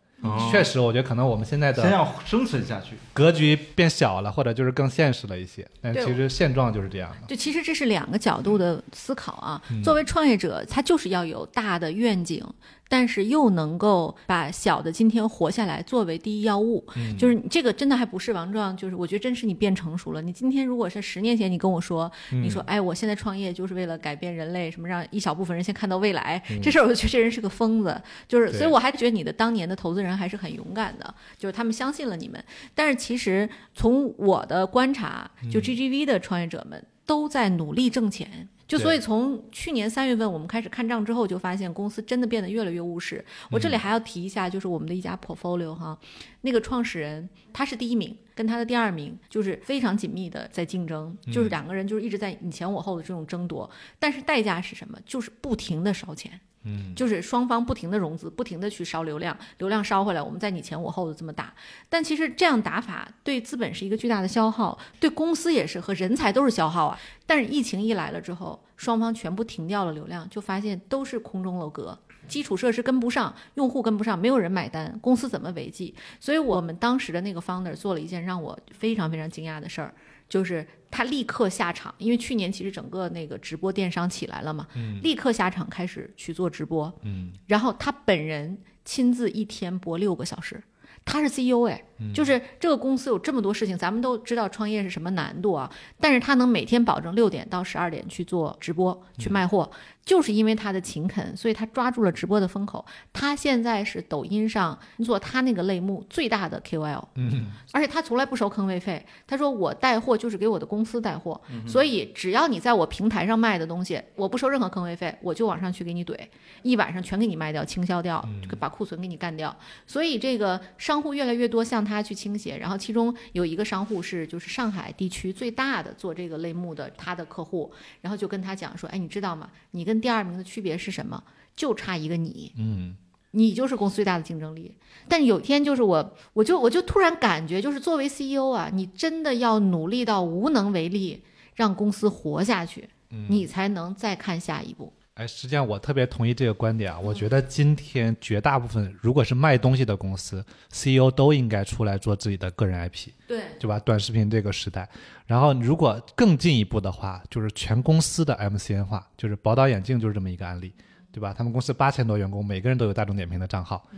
[0.50, 2.96] 确实，我觉得可能我们现在的先要生存下去。
[3.12, 5.64] 格局变小了，或者就是更现实了一些。
[5.80, 7.26] 但对其实现状就是这样的。
[7.28, 9.60] 就其实这是两个角度的思考啊。
[9.70, 12.42] 嗯作为创业者，他就是要有大的愿景，
[12.88, 16.84] 但是又能够把小的今天活下来作为第一要务。
[16.96, 20.22] 嗯就是你这个真的还不是王壮，就是我觉得真是你变成熟了。
[20.22, 28.00] 你今天如果是十年前你跟我说，嗯你说哎，我现在创业就是为了改变人类，什么让一小部分人先看到未来，嗯这事儿我就觉得这人是个疯子。
[28.28, 32.42] 就是，所以我还觉得你的当年的投资人还是很勇敢的，就是他们相信了你们。
[32.74, 38.48] 但是其实从我的观察，嗯就 GGV 的创业者们都在努力挣钱。
[38.66, 43.24] 就所以从去年三月份我们开始看账之后，就发现公司真的变得越来越务实。
[43.50, 45.96] 我嗯这里还要提一下，就是我们的一家 portfolio 哈，
[46.40, 53.68] 那个创始人他是第一名，跟他的第二名就是非常紧密的在竞争，嗯就是两个人就是一直在你前我后的这种争夺，
[53.98, 54.96] 但是代价是什么？
[55.04, 56.38] 就是不停的烧钱。
[56.68, 61.54] 嗯，就是双方不停的融资，不停的去烧流量，流量烧回来，我们在你前我后的这么打。
[61.88, 66.98] 但其实这样打法对资本是一个巨大的消耗，对公司也是和人才都是消耗啊。
[67.24, 71.96] 但是疫情一来了之后，双方全部停掉了流量，就发现都是空中楼阁。
[72.26, 75.94] 基础设施跟不上，用户跟不上，没有人买单，公司怎么维系？
[76.20, 79.94] 所以我们当时的那个 founder 做了一件让我非常非常惊讶的事儿，
[80.28, 84.66] 就是他立刻下场，因为去年其实整个那个直播电商起来了嘛，
[85.02, 90.62] 立刻下场开始去做直播，嗯，然后他本人亲自一天播六个小时。
[91.04, 91.80] 他是 CEO 哎，
[92.12, 99.70] 就是这个公司有这么多事情，咱们都知道创业是什么难度啊，但是他能每天保证六点到十二点去做直播去卖货，
[100.06, 102.82] 就是因为他的勤恳，所以他抓住了直播的风口。
[103.12, 109.04] 他现在是抖音上做他那个类目最大的 KOL，嗯，而且他从来不收坑位费。
[109.26, 116.16] 他说我带货就是给我的公司带货，所以只要你在我平台上卖的东西，我不收任何坑位费，我就往上去给你怼，
[116.62, 118.24] 一晚上全给你卖掉，倾销掉，
[118.60, 119.54] 把库存给你干掉。
[119.88, 129.50] 所以这个商户越来越多向他去倾斜，然后其中有一个商户是就是上海地区最大的做这个类目的他的客户，然后就跟他讲说，哎，你知道吗？
[129.72, 131.22] 你跟第二名的区别是什么？
[131.54, 132.94] 就差一个你，嗯，
[133.30, 134.74] 你就是公司最大的竞争力。
[135.08, 141.22] 但有一天就是我，我就我就突然感觉，就是作为 CEO 啊，你真的要努力到无能为力，
[141.54, 142.88] 让公司活下去，
[143.28, 144.92] 你才能再看下一步。
[145.16, 146.98] 哎，实际上我特别同意这个观点啊。
[146.98, 153.78] 我觉得今天绝大部分如果是卖东西的公司，CEO 都应该出来做自己的个人 IP，对，对吧？
[153.78, 154.88] 短视频这个时代，
[155.26, 160.72] 然后如果更进一步的话，就是全公司的 MCN 化，就是宝岛眼镜就是这么一个案例。
[161.12, 161.32] 对吧？
[161.32, 163.88] 他们公司八千多员工，每个人都有大众点评的账号。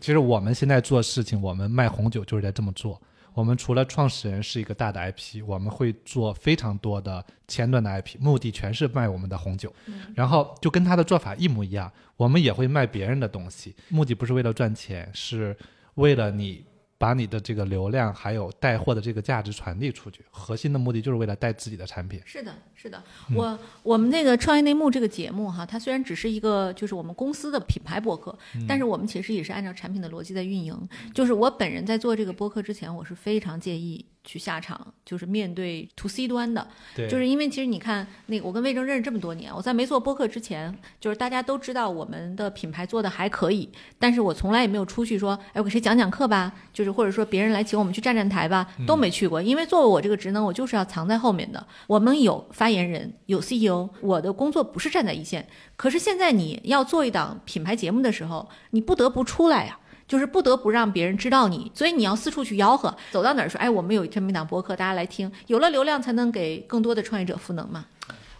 [0.00, 3.02] 其实我们现在做事情，我们卖红酒就是在这么做。
[3.38, 9.72] 我们除了创始人是一个大的 IP，我们会做非常多的前端的 IP，目的全是卖我们的红酒。
[10.12, 15.56] 然后就跟他的做法一模一样，我们也会卖别人的东西，目的不是为了赚钱，是
[15.94, 16.64] 为了你
[16.98, 20.24] 把你的这个流量还有带货的这个价值传递出去。
[20.30, 22.20] 核心的目的就是为了带自己的产品。
[22.26, 23.02] 是的，是的，
[23.34, 30.76] 我我们那个创业内幕这个节目哈，它虽然只是一个就是我们公司的品牌播客，但是我们其实也是按照产品的逻辑在运营。
[31.14, 43.66] 就是我本人在做这个播客之前，我是非常介意去下场，就是面对 to C 端的，对就是因为其实你看那个我跟魏征认识这么多年，我在没做播客之前，就是大家都知道我们的品牌做的还可以，
[43.98, 51.66] 但是我从来也没有出去说，哎，我给谁讲讲课吧，就是或者说别人来请我们去站站台吧，都没去过，因为作为我这个职能，我就是要藏在后面的。
[51.86, 55.48] 我们有发言人，有 CEO，我的工作不是站在一线。
[55.74, 67.84] 可是现在你要做一档品牌节目的时候，你不得不出来呀、就是不得不让别人知道你，所以你要四处去吆喝，走到哪儿说，哎，我们有这么一档播客，大家来听，有了流量才能给更多的创业者赋能嘛。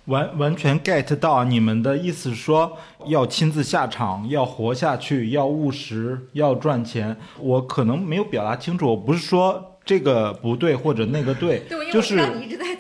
[0.06, 2.78] 完完全 get 到你们的意思，说
[3.08, 7.14] 要亲自下场，要活下去，要务实，要赚钱。
[7.38, 12.26] 我可能没有表达清楚，我不是说这个不对或者那个对， 就是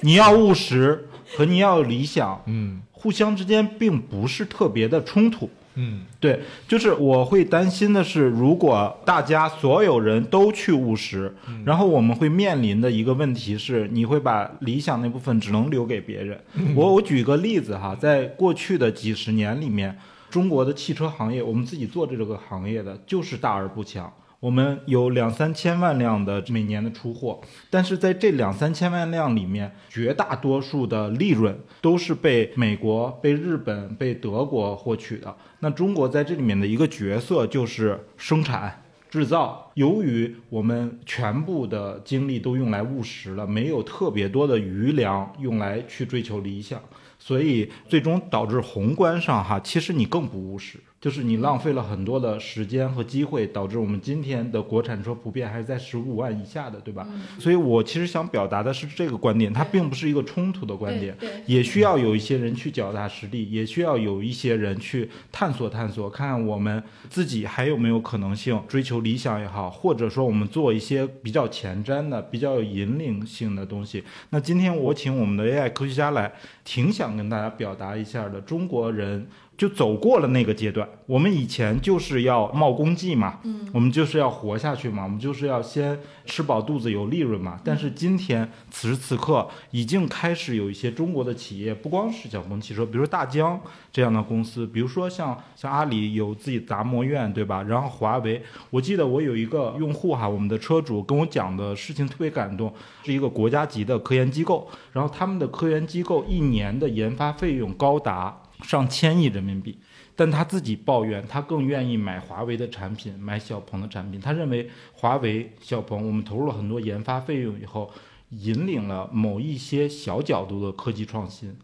[0.00, 5.50] 你要务实和你要有理想，嗯互相之间并不是特别的冲突。
[5.80, 11.32] 嗯对，就是我会担心的是，如果大家所有人都去务实，
[11.64, 16.36] 然后我们会面临的一个问题是，你会把理想那部分只能留给别人。
[16.74, 19.96] 我我举个例子哈，在过去的几十年里面，
[20.28, 24.12] 中国的汽车行业，我们自己做这个行业的就是大而不强。
[24.40, 35.36] 我们有两三千万辆的每年的出货，但是在这两三千万辆里面，绝大多数的利润都是被美国、被日本、被德国获取的。
[35.58, 38.84] 那中国在这里面的一个角色就是生产。
[39.10, 46.78] 制造，由于我们全部的精力都用来务实了，没有特别多的余粮用来去追求理想，
[47.18, 57.06] 所以最终导致宏观上哈，其实你更不务实，就是你浪费了很多的时间和机会，导致我们今天的国产车普遍还是在十五万以下的，对吧？
[57.38, 74.02] 所以我其实想表达的是这个观点，它并不是一个冲突的观点，也需要有一些人去脚踏实地，也需要有一些人去探索探索，看看我们自己还有没有可能性追求理想也好，或者说我们做一些比较前瞻的、比较有引领性的东西。
[74.30, 76.32] 那今天我请我们的 AI 科学家来，
[76.64, 79.28] 挺想跟大家表达一下的，中国人。
[79.58, 87.60] 就走过了那个阶段，我们以前就是要冒功绩嘛，嗯，我们就是要活下去嘛，我们就是要先吃饱肚子有利润嘛。
[87.64, 97.64] 但是今天此时此刻，已经开始有一些中国的企业，不光是小鹏汽车，比如说大疆这样的公司，比如说像像阿里有自己达摩院，对吧？
[97.64, 98.40] 然后华为，
[98.70, 108.42] 我记得我有一个用户哈，我们的车主跟我讲的事情特别感动，是一个国家级的科研机构，然后他们的科研机构一年的研发费用高达。
[108.62, 109.78] 上千亿人民币，
[110.16, 114.20] 但他自己抱怨，他更愿意买华为的产品，买小鹏的产品。
[114.20, 117.90] 他认为华为、小鹏，我们投入了很多研发费用以后，
[118.30, 121.56] 引领了某一些小角度的科技创新。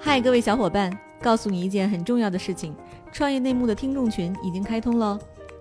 [0.00, 2.74] 嗨，各位小伙伴，告诉你一件很重要的事情：
[3.12, 5.18] 创业内幕的听众群已经开通喽。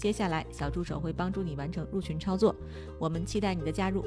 [0.00, 2.56] 接下来，小助手会帮助你完成入群操作。
[2.98, 4.02] 我们期待你的加入。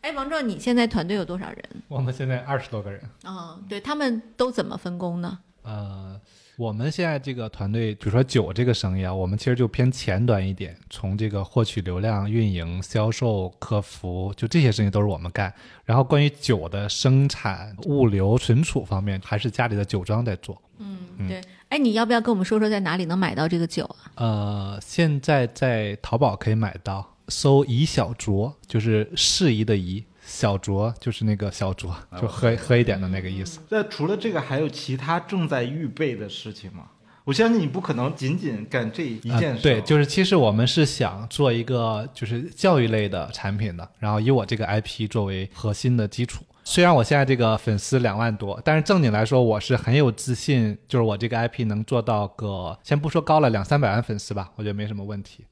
[0.00, 1.62] 哎，王壮，你现在团队有多少人？
[1.86, 3.00] 我们现在二十多个人。
[3.24, 5.38] 嗯，对他们都怎么分工呢？
[5.62, 6.20] 呃，
[6.62, 15.52] 我们现在这个团队，比如说酒这个生意啊，我们其实就偏前端一点，从这个获取流量、运营、销售、客服，就这些事情都是我们干。
[15.84, 20.56] 然后关于酒的生产、物流、存储方面，还是家里的酒庄在做。
[20.78, 21.40] 嗯，对。
[21.68, 24.12] 哎，你要不要跟我们说说在哪里能买到这个酒啊？
[24.14, 30.04] 呃，现在在淘宝可以买到，搜“宜小酌”，就是适宜的宜。
[30.24, 33.60] 小酌就是那个小酌，就喝喝一点的那个意思。
[33.68, 36.84] 那除了这个，还有其他正在预备的事情吗？
[37.24, 39.58] 我相信你不可能仅仅干这一件事、呃。
[39.62, 46.44] 对，就是其实我们是想做一个就是教育类的产品的，然后以我这个 IP 作为核心的基础。
[46.64, 55.44] 虽然我现在这个粉丝两万多，但是正经来说，我是很有自信，就是我这个 IP 能做到个，先不说高了两三百万粉丝吧，我觉得没什么问题。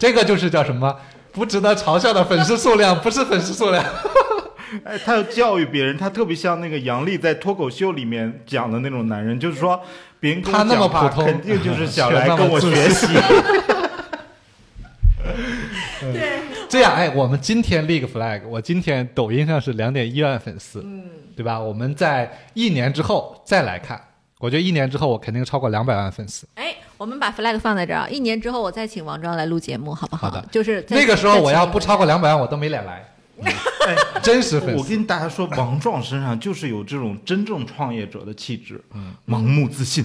[0.00, 0.98] 这个就是叫什么
[1.36, 3.84] 不值得嘲笑的粉丝数量，不是粉丝数量。
[4.84, 9.78] 哎，他要教育别人，他特别像那个杨笠在脱口秀里面讲的那种男人，就是说
[10.18, 13.06] 别人他那么普通肯定就是想来跟我学习。
[16.00, 21.04] 对，这样，哎，我们今天立个 flag，我今天抖音上是两点一万粉丝，嗯，
[21.36, 21.60] 对吧？
[21.60, 24.00] 我们在一年之后再来看，
[24.38, 26.48] 我觉得一年之后我肯定超过两百万粉丝。
[26.54, 30.28] 哎，我们把 flag 放在这儿啊，一年之后我再请王庄来录节目，好不好？
[30.28, 33.12] 好的就是那个时候我要不超过两百万，我都没脸来。
[33.42, 40.02] 哎， 真实粉丝，我跟大家说，王壮身上就是有这种真正创业者的气质，嗯，盲目自信。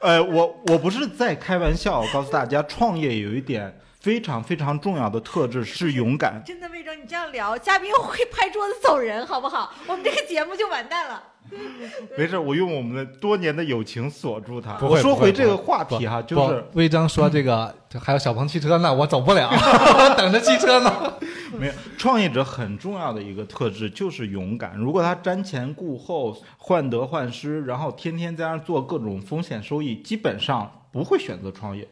[0.00, 6.42] 呃， 我我不是在开玩笑，我告诉大家，创业有一点非常非常重要的特质是勇敢。
[6.44, 9.72] 真的，魏征，你这样聊，嘉宾会拍桌子走人，好不好？
[9.86, 11.22] 我们这个节目就完蛋了。
[12.16, 14.78] 没事，我用我们的多年的友情锁住他。
[14.80, 19.50] 我说回这个话题哈，就是不魏征说这个， 还有小鹏汽车呢，我走不了，
[20.16, 21.14] 等着汽车呢。
[21.58, 24.74] 没有创业者很重要的一个特质就是勇敢。
[24.74, 31.86] 如果他瞻前顾后、患得患失，然后天天在那做各种风险收益，基本上不会选择创业。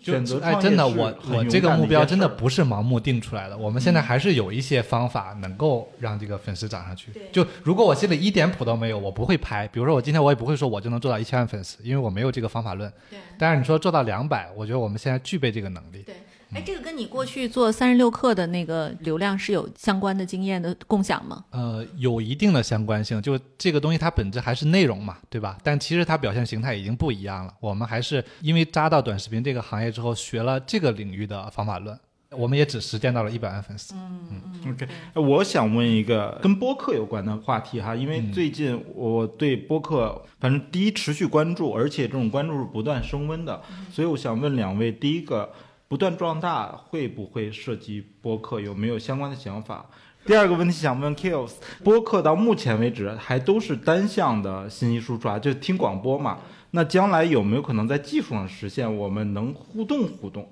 [0.00, 3.56] 选择创哎，真的，我我这个目标真的不是盲目定出来的。
[3.56, 7.22] 我们现在还是有一些方法能够让这个粉丝涨上去对。
[7.30, 9.68] 就如果我心里一点谱都没有，我不会拍。
[9.68, 12.90] 比如说我今天我也不会说我就能做到一千万粉丝，因为我没有这个方法论。
[13.10, 16.02] 对但是你说做到两百，我觉得我们现在具备这个能力。
[16.02, 16.14] 对，
[16.52, 21.44] 哎，这个跟你过去做三十六氪的那个流量是有相关的经验的共享吗？
[21.50, 25.56] 呃，有一定的相关性，就这个东西它本质还是内容嘛，对吧？
[25.62, 27.54] 但其实它表现形态已经不一样了。
[27.60, 31.98] 我们还是因为扎到短视频这个行业之后，学了这个领域的方法论，
[32.30, 33.94] 我们也只实践到了一百万粉丝。
[33.94, 34.42] 嗯
[34.72, 45.50] OK，我想问一个跟播客有关的话题哈，因为嗯最近我对播客，反正第一持续关注，而且这种关注是不断升温的，所以我想问两位，第一个
[45.90, 49.84] 不断壮大会不会涉及播客，有没有相关的想法？
[50.24, 56.38] 第二个问题想问 Kills，播客到目前为止还都是单向的信息输出啊，就听广播嘛。
[56.70, 60.48] 那将来有没有可能在技术上实现我们能互动互动？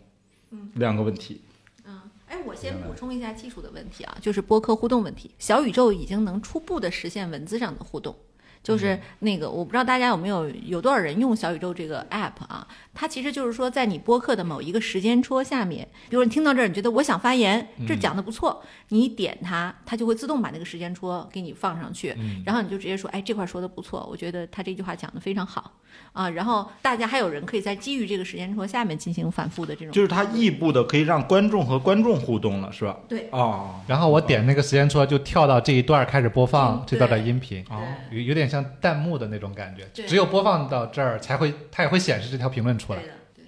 [0.75, 1.41] 两个问题。
[1.87, 5.31] 嗯，哎，我先补充一下技术的问题啊，就是播客互动问题。
[5.39, 8.13] 小宇宙已经能初步的实现文字上的互动，
[8.61, 12.67] 就是那个我不知道大家有没有有多少人用小宇宙这个 app 啊？
[13.01, 22.13] 它其实就是说，在你播客的某一个时间戳下面，比如你听到这儿，你觉得我想发言，这讲的不错，你一点它，它就会自动把那个时间戳给你放上去，
[22.45, 25.75] 然后你就直接说，哎，这块说的不错，我觉得他这句话讲的非常好
[26.13, 26.29] 啊。
[26.31, 32.97] 然后大家还有人可以在基于这个时间戳下面进行反复的这种，就是它异步的可以让观众和观众互动了，是吧？
[33.09, 37.79] 对哦，然后我点那个时间戳，就跳到这一段开始播放嗯这段的音频，哦
[38.11, 39.87] 有有点像弹幕的那种感觉。
[40.05, 43.09] 只有播放到这儿才会，它也会显示这条评论出来对。
[43.09, 43.45] 的，对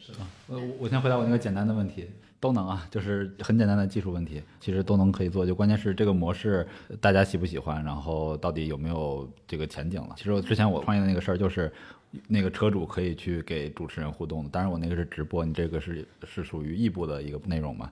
[0.49, 10.15] 呃，我我先回答我那个简单的问题，都能啊，就是很简单的技术问题，其实都能可以做，就关键是这个模式呃大家喜不喜欢，然后到底有没有这个前景了。
[10.17, 11.73] 其实我之前我创业的那个事儿就是。
[12.27, 17.89] 那个车主可以去给主持人互动的，当然我那个是直播，你这个是是属于异步的一个内容嘛？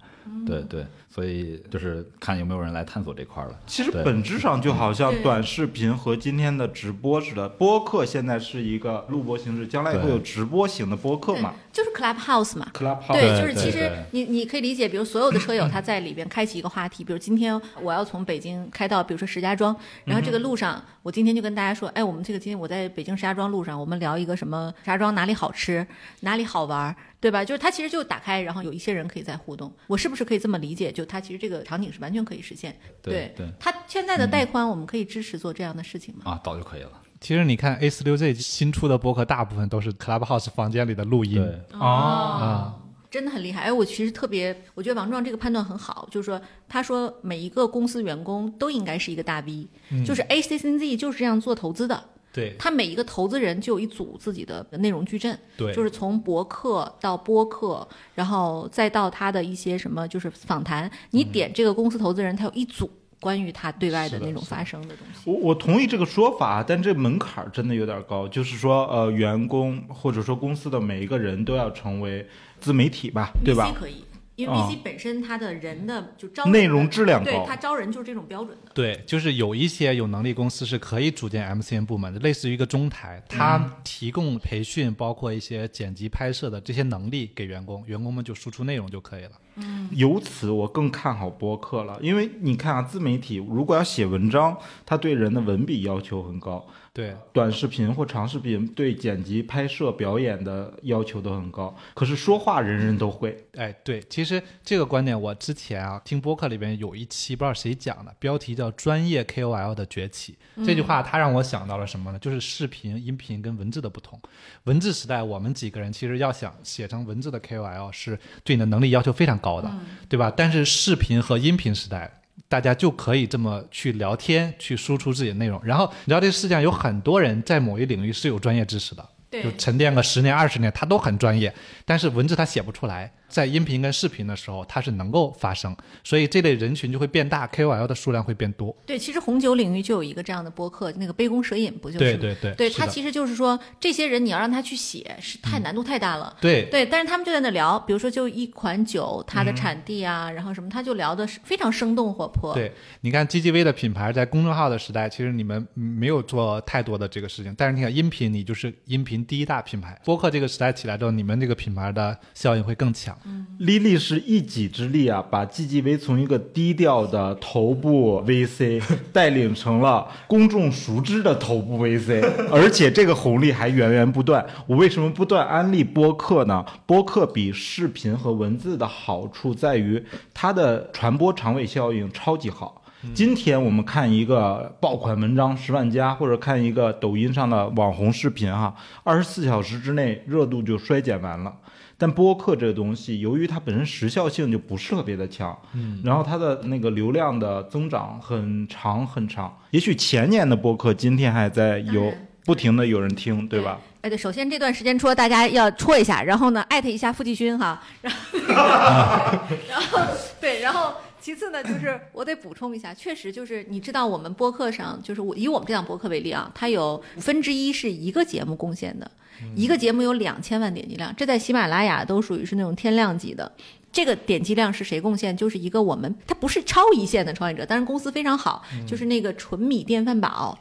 [0.46, 3.58] 对对，所以就是看有没有人来探索这块儿了。
[3.66, 12.66] 其实本质上就好像短视频和今天的直播似的，播客现在是一个录播形式，将来也会有直播型的播客嘛就是 Clubhouse 嘛。
[12.74, 13.12] ，Clubhouse。
[13.12, 25.86] 对，就是其实你你可以理解，比如所有的车友他在里边开启一个话题，比如今天我要从北京开到比如说石家庄，然后这个路上我今天就跟大家说，哎，我们这个今天我在北京石家庄路上，我们聊一个什么石家庄哪里好吃，
[26.20, 27.44] 哪里好玩，对吧？
[27.44, 30.92] 就是它其实就打开，然后有一些人可以在互动，我是不是可以这么理解？
[30.92, 32.78] 就它其实这个场景是完全可以实现。
[33.02, 36.22] 对对它现在的带宽，我们可以支持做这样的事情吗？
[36.24, 36.92] 啊，早就可以了。
[37.20, 41.34] 其实你看 A 四六 Z 新出的播客，大部分都是 Clubhouse 房间里的录音。
[41.34, 42.74] 对，哦
[43.11, 43.62] 真的很厉害。
[43.62, 46.38] 哎，我其实特别，我觉得王壮这个判断很好，就是说，
[46.68, 49.66] 他说每一个公司员工都应该是一个大 V，、
[50.04, 52.04] 就是 ACCZ 就是这样做投资的。
[52.33, 52.55] 对。
[52.59, 65.29] 他每一个投资人就有一组自己的内容矩阵，对，就是从博客到播客，然后再到他的一些什么就是访谈，你点这个公司投资人，他有一组关于他对外的那种发声的东西。
[65.31, 72.26] 我我同意这个说法，但这门槛儿真的有点高，就是说，呃，员工或者说公司的每一个人都要成为
[72.61, 73.74] 自媒体吧，对吧？
[73.76, 74.05] 可以，
[74.39, 74.68] 因为啊。
[74.70, 77.30] VC 本身它的人的就招内容质量高。
[77.30, 78.70] 对它招人就是这种标准的。
[78.72, 89.32] 对，就是有一些有能力公司是可以组建 MCN 部门的，类似于一个中台，它提供培训，包括一些剪辑拍摄的这些能力给员工，员工们就输出内容就可以了。
[89.57, 89.89] 嗯。
[89.93, 101.76] 由此我更看好播客了，因为你看啊，自媒体如果要写文章，它对人的文笔要求很高，对，短视频或长视频对剪辑、拍摄、表演的要求都很高。
[101.95, 110.36] 可是说话人人都会，哎，对，其实这个观点我之前啊听播客里边有一期不知道谁讲的，标题叫“专业 KOL 的崛起”。
[110.66, 112.18] 这句话它让我想到了什么呢？
[112.18, 114.20] 就是视频、音频跟文字的不同。
[114.64, 119.72] 文字时代，我们几个人其实要想写成文字的 KOL 是对你的能力要求非常高的，
[120.09, 120.32] 对吧？
[120.36, 122.22] 但是视频和音频时代。
[122.49, 125.61] 大家就可以这么去聊天，去输出自己的内容。
[125.64, 129.09] 然后你知道，这世界上有很多人在某一领域是有专业知识的，
[129.43, 131.53] 就沉淀个十年二十年，他都很专业，
[131.84, 138.74] 但是文字他写不出来，在音频跟视频的时候，它是能够发生，所以这类人群就会变大，KOL 的数量会变多。
[138.87, 142.18] 对，其实红酒领域就有一个这样的播客，那个杯弓蛇影不就是吗？
[142.20, 146.37] 对对对，对他其实就是说，这些人你要让他去写，是太难度太大了。
[146.41, 152.55] 对对，但是他们就在那聊，比如说就一款酒，它的产地啊，然后什么，他就聊的是非常生动活泼。
[152.55, 152.72] 对，
[153.03, 160.01] 你看 GGV 的品牌在公众号的时代，其实你们没有做太多的这个事情，但是你看音频，你就是音频第一大品牌。
[160.05, 163.17] 播客这个时代起来之后，你们这个品牌的效应会更强。
[163.58, 174.46] 莉莉是一己之力啊，把 GGV 从一个低调的头部 VC 带领成了公众熟知的头部 VC， 而且这个红利还源源不断。
[174.66, 176.64] 我为什么不断安利播客呢？
[176.86, 180.02] 播客比视频和文字的好处在于
[180.32, 182.82] 它的传播长尾效应超级好。
[183.14, 188.74] 今天我们看一个爆款文章十万加，或者看一个抖音上的网红视频哈，
[189.05, 191.55] 二十四小时之内热度就衰减完了。
[191.96, 199.57] 但播客这个东西，由于它本身时效性就不是特别的强，嗯，然后它的那个流量的增长很长很长。
[199.70, 202.12] 也许前年的播客，今天还在有
[202.44, 203.78] 不停的有人听，对吧？
[204.03, 208.28] 哎，对，首先这段时间戳大家要戳一下，然后呢，艾特一下付继勋哈，然后，
[209.68, 209.99] 然后
[210.40, 219.10] 对，然后其次呢，就是 我得补充一下，确实就是你知道我们播客上，就是我以我们这档播客为例啊，它有五分之一是一个节目贡献的，
[219.54, 223.50] 一个节目有两千万点击量，这在喜马拉雅都属于是那种天量级的。
[223.90, 225.34] 这个点击量是谁贡献？
[225.34, 230.56] 就是一个我们，它不是超一线的创业者，但是公司非常好，就是那个纯米电饭煲，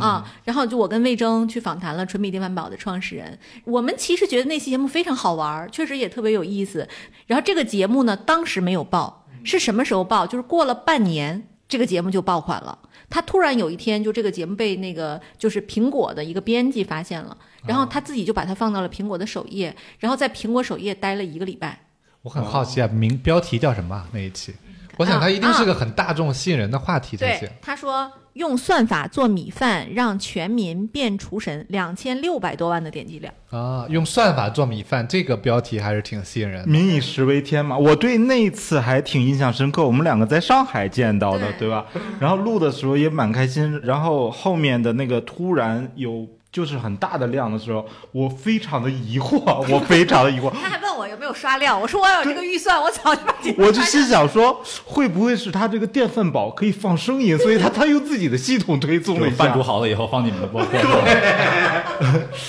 [0.00, 6.86] 啊，然后就我跟魏征去访谈了纯米电饭煲的创始人，我们其实觉得那期节目非常好玩儿，确实也特别有意思。
[7.28, 10.26] 然后这个节目呢，当时没有报，是什么时候爆？
[10.26, 12.78] 就是过了半年，这个节目就爆款了。
[13.10, 17.36] 他突然有一天，就这个节目被那个就是苹果的一个编辑发现了，
[17.66, 21.78] 然后他自己就把它放到了苹果的首页，然后在苹果首页待了一个礼拜。
[22.22, 24.54] 我很好奇啊，名标题叫什么啊那一期？
[25.02, 33.32] 我想它一定是个很大众、吸引人的话题才行对。，他说用算法做米饭，让全民变厨神，两千六百多万的点击量。
[33.50, 36.66] 啊，用算法做米饭，这个标题还是挺吸引人的。
[36.66, 39.84] 民以食为天嘛，我对那一次还挺印象深刻。
[39.84, 41.84] 我们两个在上海见到的，对对吧？
[42.18, 43.78] 然后录的时候也蛮开心。
[43.82, 49.40] 然后后面的那个突然有就是很大的量的时候，我非常的疑惑，
[49.72, 50.50] 我非常的疑惑。
[50.50, 59.62] 他还问我有没有刷量，我说我有这个预算，我早就把这个我就心想说，会不会是他这个电饭煲可以放声音，所以他 他用自己的系统推送了一下饭煮。
[59.62, 60.70] 好了以后放你们的播客，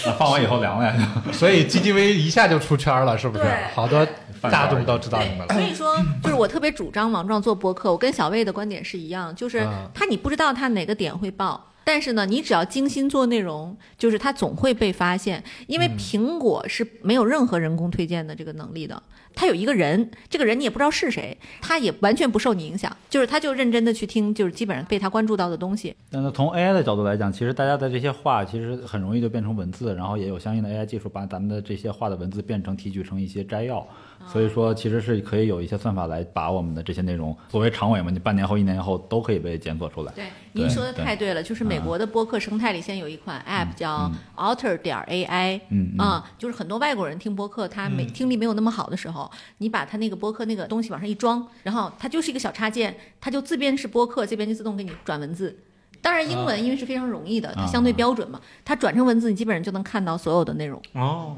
[0.05, 0.93] 那放完以后凉了。
[1.31, 3.51] 所以 GGV 一下就出圈了，是不是对？
[3.73, 4.05] 好多
[4.41, 5.53] 大众都知道你们了。
[5.53, 11.69] 所以说，就是我特别主张王壮做播客，我跟小魏的观点是一样，就是啊他你不知道他哪个点会爆。
[11.83, 19.01] 但是呢，你只要精心做内容，就是它总会被发现，因为苹果是没有任何人工推荐的这个能力的。
[19.35, 25.95] 他有一个人，这个人你也不知道是谁，他也完全不受你影响，就是他就认真的去听，就是基本上被他关注到的东西。
[26.11, 33.85] 但是从 AI 的角度来讲，其实大家的这些话其实很容易就变成文字，然后也有相应的 AI 技术把咱们的这些话的文字变成提取成一些摘要。
[34.31, 40.11] 所以说，其实是可以有一些算法来把我们的这些内容，作为长尾嘛，你半年后、一年后都可以被检索出来。
[40.13, 45.95] 对，您说的太对了，就是美国的播客生态里现在有一款 App 叫 Alter 点 AI，嗯
[46.37, 55.57] 就是很多外国人听播客，他没听力没有那么好的时候，你把他那个播客那个东西往上一装，然后它就是一个小插件，它就自编是播客，这边就自动给你转文字。
[56.01, 60.81] 当然，英文因为是非常容易的，它相对标准嘛，它转成文字，你基本上就能看到所有的内容。
[60.93, 61.37] 哦，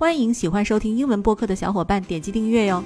[0.00, 2.82] 欢迎喜欢收听英文播客的小伙伴点击订阅哟。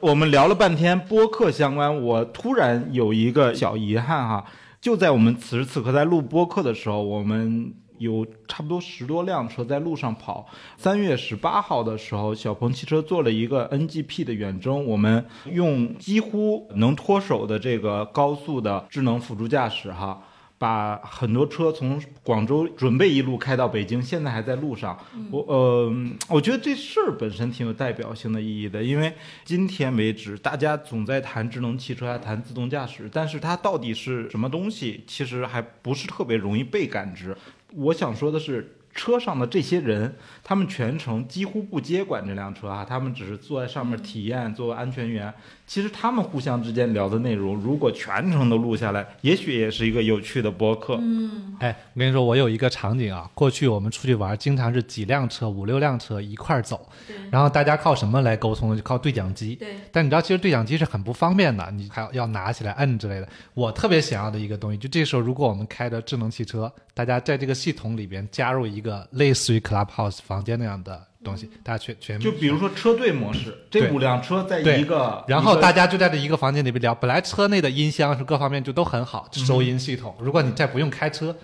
[0.00, 4.46] 我们聊了半天播客相关，我突然有一个小遗憾哈，
[4.80, 10.46] 就在我们此时此刻在录播客的时候，我们有差不多十多辆车在路上跑。
[10.78, 20.22] 三月十八号的时候，小鹏汽车做了一个 NGP 的远征，我们用几乎能脱手的这个高速的智能辅助驾驶哈。
[20.58, 24.98] 把很多车从广州准备一路开到北京，现在还在路上。
[25.30, 25.92] 我呃，
[26.28, 37.36] 我觉得这事儿本身挺有代表性的意义的，因为今天为止，大家总在谈智能汽车，还谈自动驾驶，但是它到底是什么东西，其实还不是特别容易被感知。
[37.74, 38.74] 我想说的是。
[38.94, 45.32] 车上的这些人，他们全程几乎不接管这辆车啊，他们只是坐在上面体验，做安全员。
[45.68, 50.96] 其实他们互相之间聊的内容，如果全程都录下来，也许也是一个有趣的播客。
[50.98, 56.88] 嗯，哎，我跟你说，我有一个场景啊，过去我们出去玩，经常是几辆车、五六辆车一块儿走，
[57.30, 58.74] 然后大家靠什么来沟通？
[58.74, 59.56] 就靠对讲机。
[59.56, 59.68] 对。
[59.92, 63.28] 但你知道，其实对讲机是很不方便的，你还要拿起来摁之类的。
[63.52, 71.07] 我特别想要的一个东西，就这时候，如果我们开着智能汽车，大家在这个系统里边加入一个类似于 Clubhouse 房间那样的。
[71.24, 76.94] 东西，大家全全就比如说车队模式，这五辆车在一个，然后大家就在这一个房间里边聊。
[76.94, 80.14] 本来车内的音箱是各方面就都很好，收音系统。
[80.20, 81.36] 如果你再不用开车，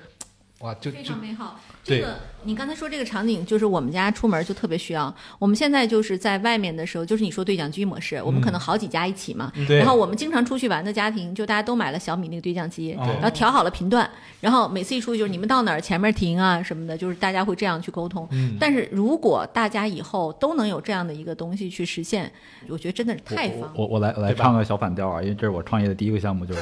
[0.61, 1.59] 哇，就非常美好。
[1.83, 5.13] 这个你刚才说这个场景，就是我们家出门就特别需要。
[5.39, 9.51] 我们现在就是在外面的时候，就是你说对讲机模式，我们可能好几家一起嘛。
[9.69, 14.09] 然后我们经常出去玩的家庭，就大家都买了小米那个对讲机，然后调好了频段，
[14.41, 18.29] 然后每次一出去就是你们到哪儿前面停啊什么的，就是大家会这样去沟通。
[18.61, 22.31] 但是如果大家以后都能有这样的一个东西去实现，
[22.69, 23.71] 我觉得真的是太方便。
[23.75, 26.61] 我我来我来唱个小反调啊，因为这是我创业的第一个项目，就是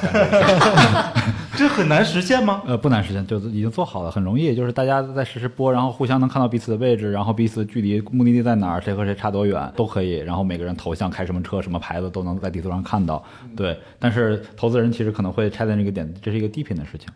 [1.57, 2.61] 这很难实现吗？
[2.65, 4.93] 呃，不难实现，就是已经做好了，很容易，就是大家。
[5.13, 10.17] 在实时播，然后互相能看到彼此的位置，然后彼此距离目的地在哪儿，谁和谁差多远都可以。
[10.19, 13.21] 然后每个人头像、开什么车、什么牌子都能在地图上看到。
[13.57, 17.09] 对，但是投资人其实可能会拆在这个点，这是一个低频的事情。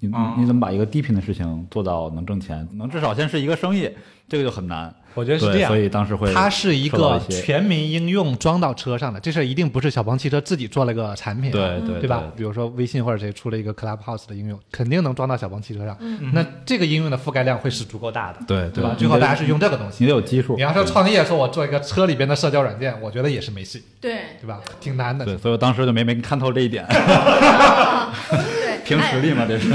[0.00, 2.66] 你你怎么把一个低频的事情做到能挣钱？
[2.72, 3.90] 能至少先是一个生意，
[4.28, 4.94] 这个就很难。
[5.14, 12.22] 我觉得是这样，所以当时会它是一个全民应用装到车上的，这事一定不是小鹏汽车自己做了个产品，对对对吧？
[12.36, 15.96] 比如说微信或者谁出了一个 Clubhouse 的应用，肯定能装到小鹏汽车上。
[16.32, 18.94] 那这个应用的覆盖量会是足够大的，对对吧？
[18.98, 20.56] 最后大家是用这个东西，你得有基数。
[20.56, 24.60] 你要说创业，说我做一个车里边的社交软件，我觉得也是没戏，对对吧？
[24.80, 25.24] 挺难的。
[25.24, 26.84] 对，所以我当时就没没看透这一点。
[28.30, 29.68] 对， 凭实力嘛，这是。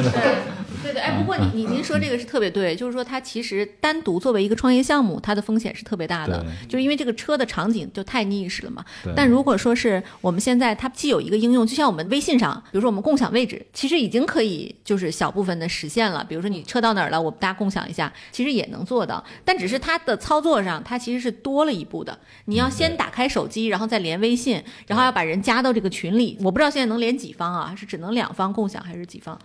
[1.18, 8.84] 不过你你您说这个是特别对，就是说它其实单独作为一个创业项目，它的风险是特别大的，就是因为这个车的场景就太 niche 了嘛。
[9.16, 16.26] 但如果说是我们现在它既有一个应用，就像我们微信上，比如说我们共享位置，其实已经可以就是小部分的实现了。
[16.28, 19.24] 比如说你车到哪儿了，我们大家共享一下，其实也能做到。
[19.44, 22.18] 但只是它的操作上，它其实是多了一步的。
[22.46, 26.38] 你要先打开手机，然后再连微信，然后要把人加到这个群里。
[26.42, 27.76] 我不知道现在能连几方啊？
[27.78, 29.40] 是只能两方共享还是几方？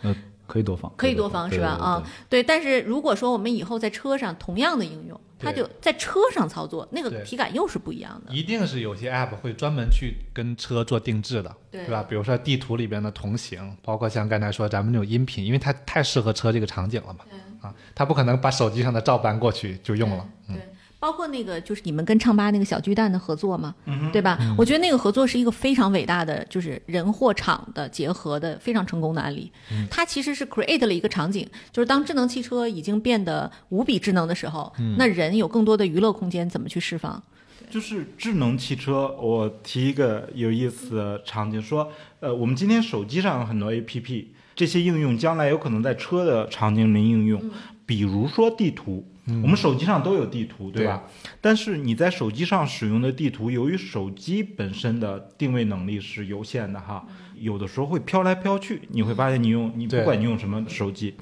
[0.55, 1.67] 可以多方，可以多方是吧？
[1.67, 2.41] 啊，对。
[2.41, 8.33] 但是如果说我们以后在车上同样的应用，它就在车上操作，那个体感又是不一样的。
[8.33, 12.05] 一定是有些 app 会专门去跟车做定制的，对吧？
[12.09, 17.25] 比如说地图里边的同行，包括像刚才说咱们那种音频，因为它太适合车这个场景了嘛，
[17.61, 20.57] 啊，它不可能把手机上的照搬过去就用了，对。
[21.05, 23.75] 包括那个就是你们跟唱吧那个小巨蛋的合作嘛，
[24.11, 24.39] 对吧？
[24.57, 29.53] 我觉得那个合作是一个非常伟大的，就是人货场的结合的非常成功的案例。
[29.91, 37.23] 它其实是 create 了一个场景，就是当智能汽车已经变得无比智能的时候，那人有更多的娱乐空间，怎么去释放？
[37.69, 44.25] 就是智能汽车，我提一个有意思的场景，说，呃，我们今天手机上有很多 APP，
[44.57, 47.51] 这些应用将来有可能在车的场景里应用，
[47.85, 49.05] 比如说地图。
[49.27, 51.05] 我们手机上都有地图，对吧？
[51.41, 57.07] 但是你在手机上使用的地图，由于手机本身的定位能力是有限的哈，
[57.37, 58.83] 有的时候会飘来飘去。
[58.91, 61.15] 你会发现，你用你不管你用什么手机，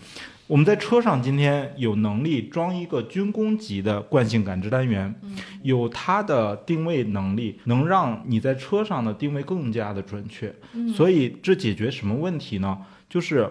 [0.49, 5.15] 我们在车上今天有能力装一个军工级的惯性感知单元，
[5.63, 10.53] 有它的定位能力，能让你在车上的定位更加的准确。
[10.93, 12.79] 所以这解决什么问题呢？
[13.09, 13.49] 就是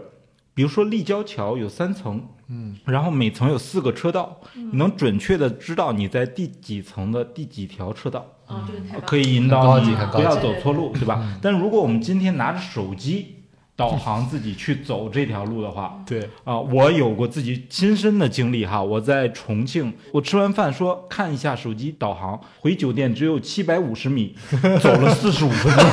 [0.54, 2.28] 比如说立交桥有三层。
[2.54, 8.26] 嗯，然后每层有四个车道，你能准确的知道你在第几层的第几条车道，
[8.68, 11.38] 这个可以引导你不要走错路，对吧？
[11.41, 13.38] 但如果我们今天拿着手机。
[13.74, 18.80] 导航自己去走这条路的话，对，啊，我有过自己亲身的经历哈。
[18.80, 24.36] 我在重庆，我吃完饭说看一下手机导航，回酒店只有七百五十米，
[24.80, 25.86] 走了四十五分钟，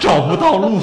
[0.00, 0.80] 找不到路，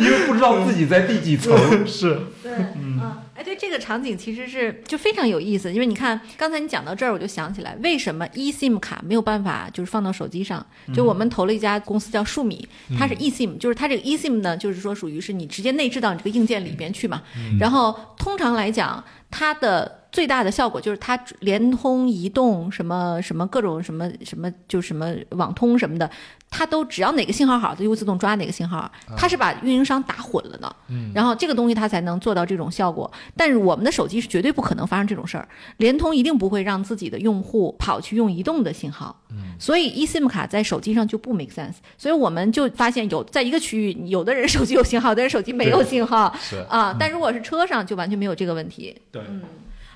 [0.00, 1.54] 因为不知道自己在第几层。
[1.86, 3.00] 是，对，嗯，
[3.34, 10.64] 哎，对，这个场景其实是就非常有意思，因为你看刚才你讲到这儿，我就想起来，为什么 eSIM 卡没有办法就是放到手机上？
[10.94, 17.22] 就我们投了一家公司叫数米，它是 eSIM，就是它这个 eSIM 呢，就是说属于是你直接内置到你这个硬件里边去嘛。
[17.58, 26.10] 然后通常来讲，它的最大的效果就是它联通、移动什么什么各种什么什么，就什么网通什么的，
[26.48, 28.90] 它都只要哪个信号好，它就会自动抓哪个信号。
[29.14, 30.74] 它是把运营商打混了的，
[31.14, 33.12] 然后这个东西它才能做到这种效果。
[33.36, 35.46] 但是我们的手机是绝对不可能发生这种事儿，
[35.76, 39.14] 联通一定不会让自己的用户跑去用移动的信号。
[39.58, 41.74] 所以 eSIM 卡在手机上就不 make sense。
[41.98, 46.96] 所以我们就发现有在一个区域，有的人手机有信号，有的人手机没有信号是啊。
[46.98, 48.96] 但如果是车上，就完全没有这个问题。
[49.12, 49.20] 对，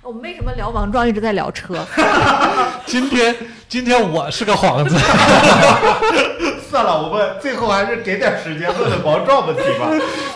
[0.03, 1.87] 我们为什么聊王壮一直在聊车？
[2.87, 3.37] 今天
[3.69, 4.97] 今天我是个幌子，
[6.71, 9.91] 算了，我们最后还是给点时间问问王壮问题吧。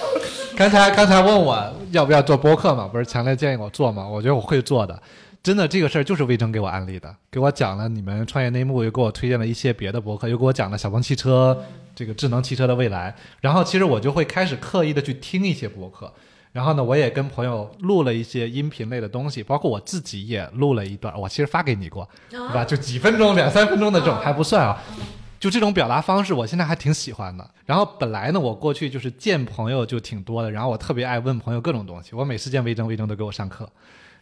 [0.54, 1.58] 刚才刚才问我
[1.92, 4.06] 要不要做播客嘛，不是强烈建议我做嘛？
[4.06, 5.00] 我觉得我会做的。
[5.42, 11.58] 真的，这个事儿就是魏征给我安利的，给我讲了你们创业内幕，又给我推荐了一些别的博客，又给我讲了小鹏汽车
[11.94, 13.14] 这个智能汽车的未来。
[13.40, 16.12] 然后其实我就会开始刻意的去听一些博客，
[16.54, 22.64] 然后呢，我也跟朋友录了一些音频类的东西，包括我自己也录了一段，我其实发给你过，对吧？
[22.64, 24.80] 就几分钟、两三分钟的这种还不算啊。
[25.40, 27.50] 就这种表达方式，我现在还挺喜欢的。
[27.66, 32.14] 然后本来呢，我过去就是见朋友就挺多的，然后我特别爱问朋友各种东西。
[32.14, 33.68] 我每次见魏征，魏征都给我上课。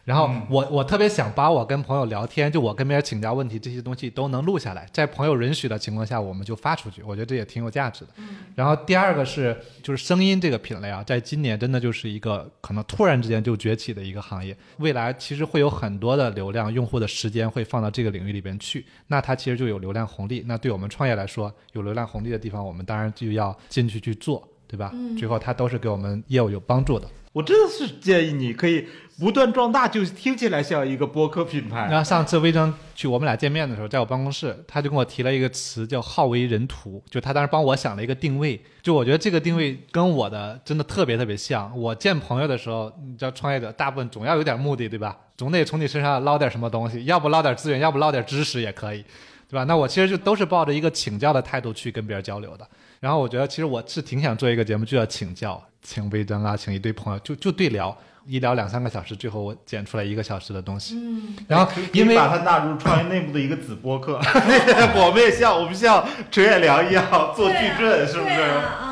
[0.03, 7.01] 然后我我特别想把我跟朋友聊天，就我跟别人请教问题这些东西都能录下来，在朋友允许的情况下，我们就发出去。
[7.03, 8.11] 我觉得这也挺有价值的。
[8.53, 20.43] 然后第二个是就是声音这个品类啊，在今年真的就是一个可能突然之间就崛起的一个行业，未来其实会有很多的流量用户的时间会放到这个领域里边去，那它其实就有流量红利。
[20.45, 24.93] 那对我们创业来说，有流量红利的地方，我们当然就要进去去做，对吧？
[25.17, 27.07] 最后它都是给我们业务有帮助的。
[27.33, 28.87] 我真的是建议你可以
[29.19, 31.87] 不断壮大，就听起来像一个播客品牌。
[31.89, 38.61] 然后上次魏征去我们俩见面的时候，在我办公室，他就跟我提了一个词叫“好为人徒”，就他当时帮我想了一个定位。
[38.81, 41.75] 就我觉得这个定位跟我的真的特别特别像。
[41.77, 45.17] 我见朋友的时候，你知道创业者大部分总要有点目的，对吧？
[45.35, 49.03] 总得从你身上捞点什么东西，要不捞点资源，要不捞点知识也可以，
[49.49, 49.63] 对吧？
[49.63, 52.67] 那我其实就都是抱着一个请教的态度去跟别人交流的。
[52.99, 57.95] 然后我觉得其实我是挺想做一个节目，就要请教，请微端啊，请一堆朋友，就就对聊。
[58.25, 60.95] 一聊两三个小时，最后我剪出来一个小时的东西。
[60.95, 64.19] 嗯，然后因为把它纳入创业内部的一个子播客，
[64.95, 68.35] 我们也像我们像陈彦良一样做矩阵，是不是？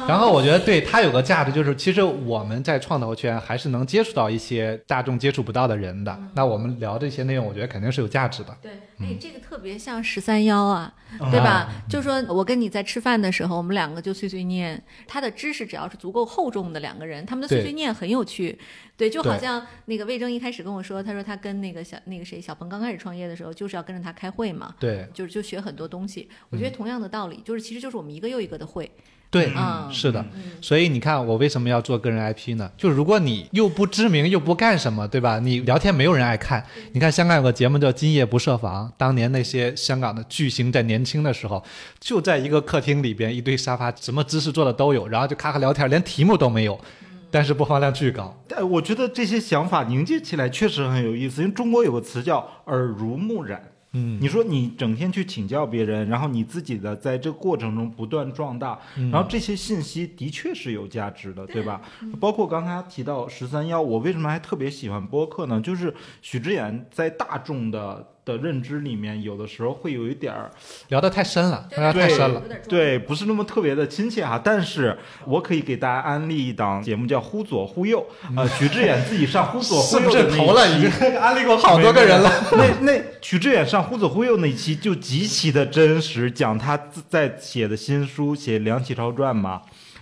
[0.07, 6.17] 然后我觉得对它有个价值，就是其实我们在创投圈还是能接触到一些大众接触不到的人的。
[6.33, 8.57] 那我们聊这些内容，我觉得肯定是有价值的。
[8.61, 10.91] 对，哎，这个特别像十三幺啊，
[11.31, 11.69] 对吧？
[11.87, 18.57] 就说我跟你在吃饭的时候，我们两个就碎碎念，他的知识只要是足够厚重的两个人，他们的碎碎念很有趣。
[19.01, 26.29] 对，就好像那个魏征一开始跟我说，他说他跟那个小那个谁小鹏刚开始创业的时候，就是要跟着他开会嘛，对，就是就学很多东西。
[26.51, 28.91] 我觉得同样的道理，就是其实就是我们一个又一个的会。
[29.31, 30.23] 对，嗯是的。
[30.61, 32.69] 所以你看，我为什么要做个人 IP 呢？
[32.77, 35.39] 就是如果你又不知名又不干什么，对吧？
[35.39, 36.63] 你聊天没有人爱看。
[36.91, 41.63] 你看香港有个节目叫《今夜不设防》，当年那些香港的巨星在年轻的时候，
[41.97, 46.77] 就在一个客厅里边，一堆沙发，什么姿势做的都有，然后就咔咔聊天，连题目都没有，
[47.31, 48.37] 但是播放量巨高。
[48.47, 53.63] 但我觉得这些想法凝结起来确实很有意思，因为中国有个词叫耳濡目染。
[53.93, 58.79] 嗯，你说你整天去请教别人，然后你自己的在这个过程中不断壮大，
[59.11, 61.81] 然后这些信息的确是有价值的，对吧？
[62.17, 65.59] 包括刚才提到十三幺，我为什么还特别喜欢播客呢？
[65.59, 70.51] 就是许知远在大众的的认知里面，有的时候会有一点儿
[70.89, 72.43] 聊得太深了，聊得太对深了。
[72.69, 74.39] 对，不是那么特别的亲切哈。
[74.43, 78.05] 但是我可以给大家安利一档节目叫《忽左忽右》，
[78.37, 80.67] 呃，许志远自己上《忽左忽右》 的那一是投了？
[80.69, 82.31] 已经安利过好多个人了。
[82.53, 89.61] 那那许志远上《忽左忽右》那一期就极其的真实，讲他自在写的新书，写《梁启超传》嘛。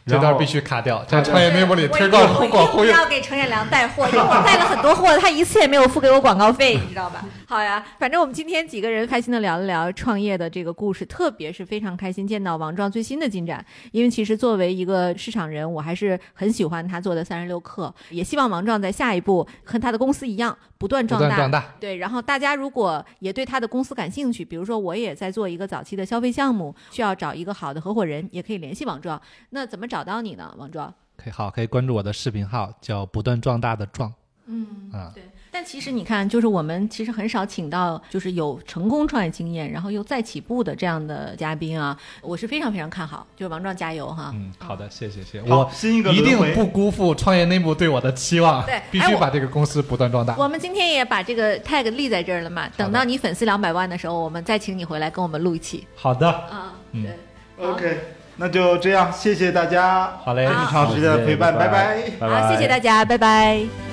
[0.09, 2.91] 这段必须卡掉，在创业内幕里推广广一定忽左忽右。
[2.91, 7.23] 要给程远良带货，因为我带了很多货，他一次也没有付给我广告费，你知道吧？
[7.47, 21.27] 好呀，反正我们今天几个人开心的聊了聊创业的这个故事，特别是非常开心见到王壮最新的进展，因为其实作为一个市场人，我还是很喜欢他做的三十六氪，也希望王壮在下一步和他的公司一样不断壮大。
[21.27, 29.19] 断壮大，对，然后大家如果也对他的公司感兴趣，比如说我也在做一个早期的消费项目，需要找一个好的合伙人，也可以联系王壮。
[29.49, 30.93] 那怎么找到你呢，王壮？
[31.15, 34.13] 可以好，可以关注我的视频号，叫不断壮大的壮。
[34.45, 35.23] 嗯啊对。
[35.51, 44.31] 但其实你看，就是我们其实很少请到就是有成功创业经验，然后又再起步的这样的嘉宾啊，我是非常非常看好，就是王壮加油哈。
[44.35, 50.35] 嗯，好的，谢谢谢谢，我新一个一定不辜负创业内部对我的期望，对必须把这个公司不断壮大。
[50.37, 56.73] 我们今天也把这个 tag 立在这儿了嘛，等到你粉丝两百万的时候，我们再请你回来跟我们录一期好的，啊。
[56.91, 57.99] 嗯对，OK，
[58.39, 61.97] 那就这样，谢谢大家好嘞，这么长时间的陪伴，拜拜。
[62.17, 63.88] 拜拜，好，谢谢大家，拜拜。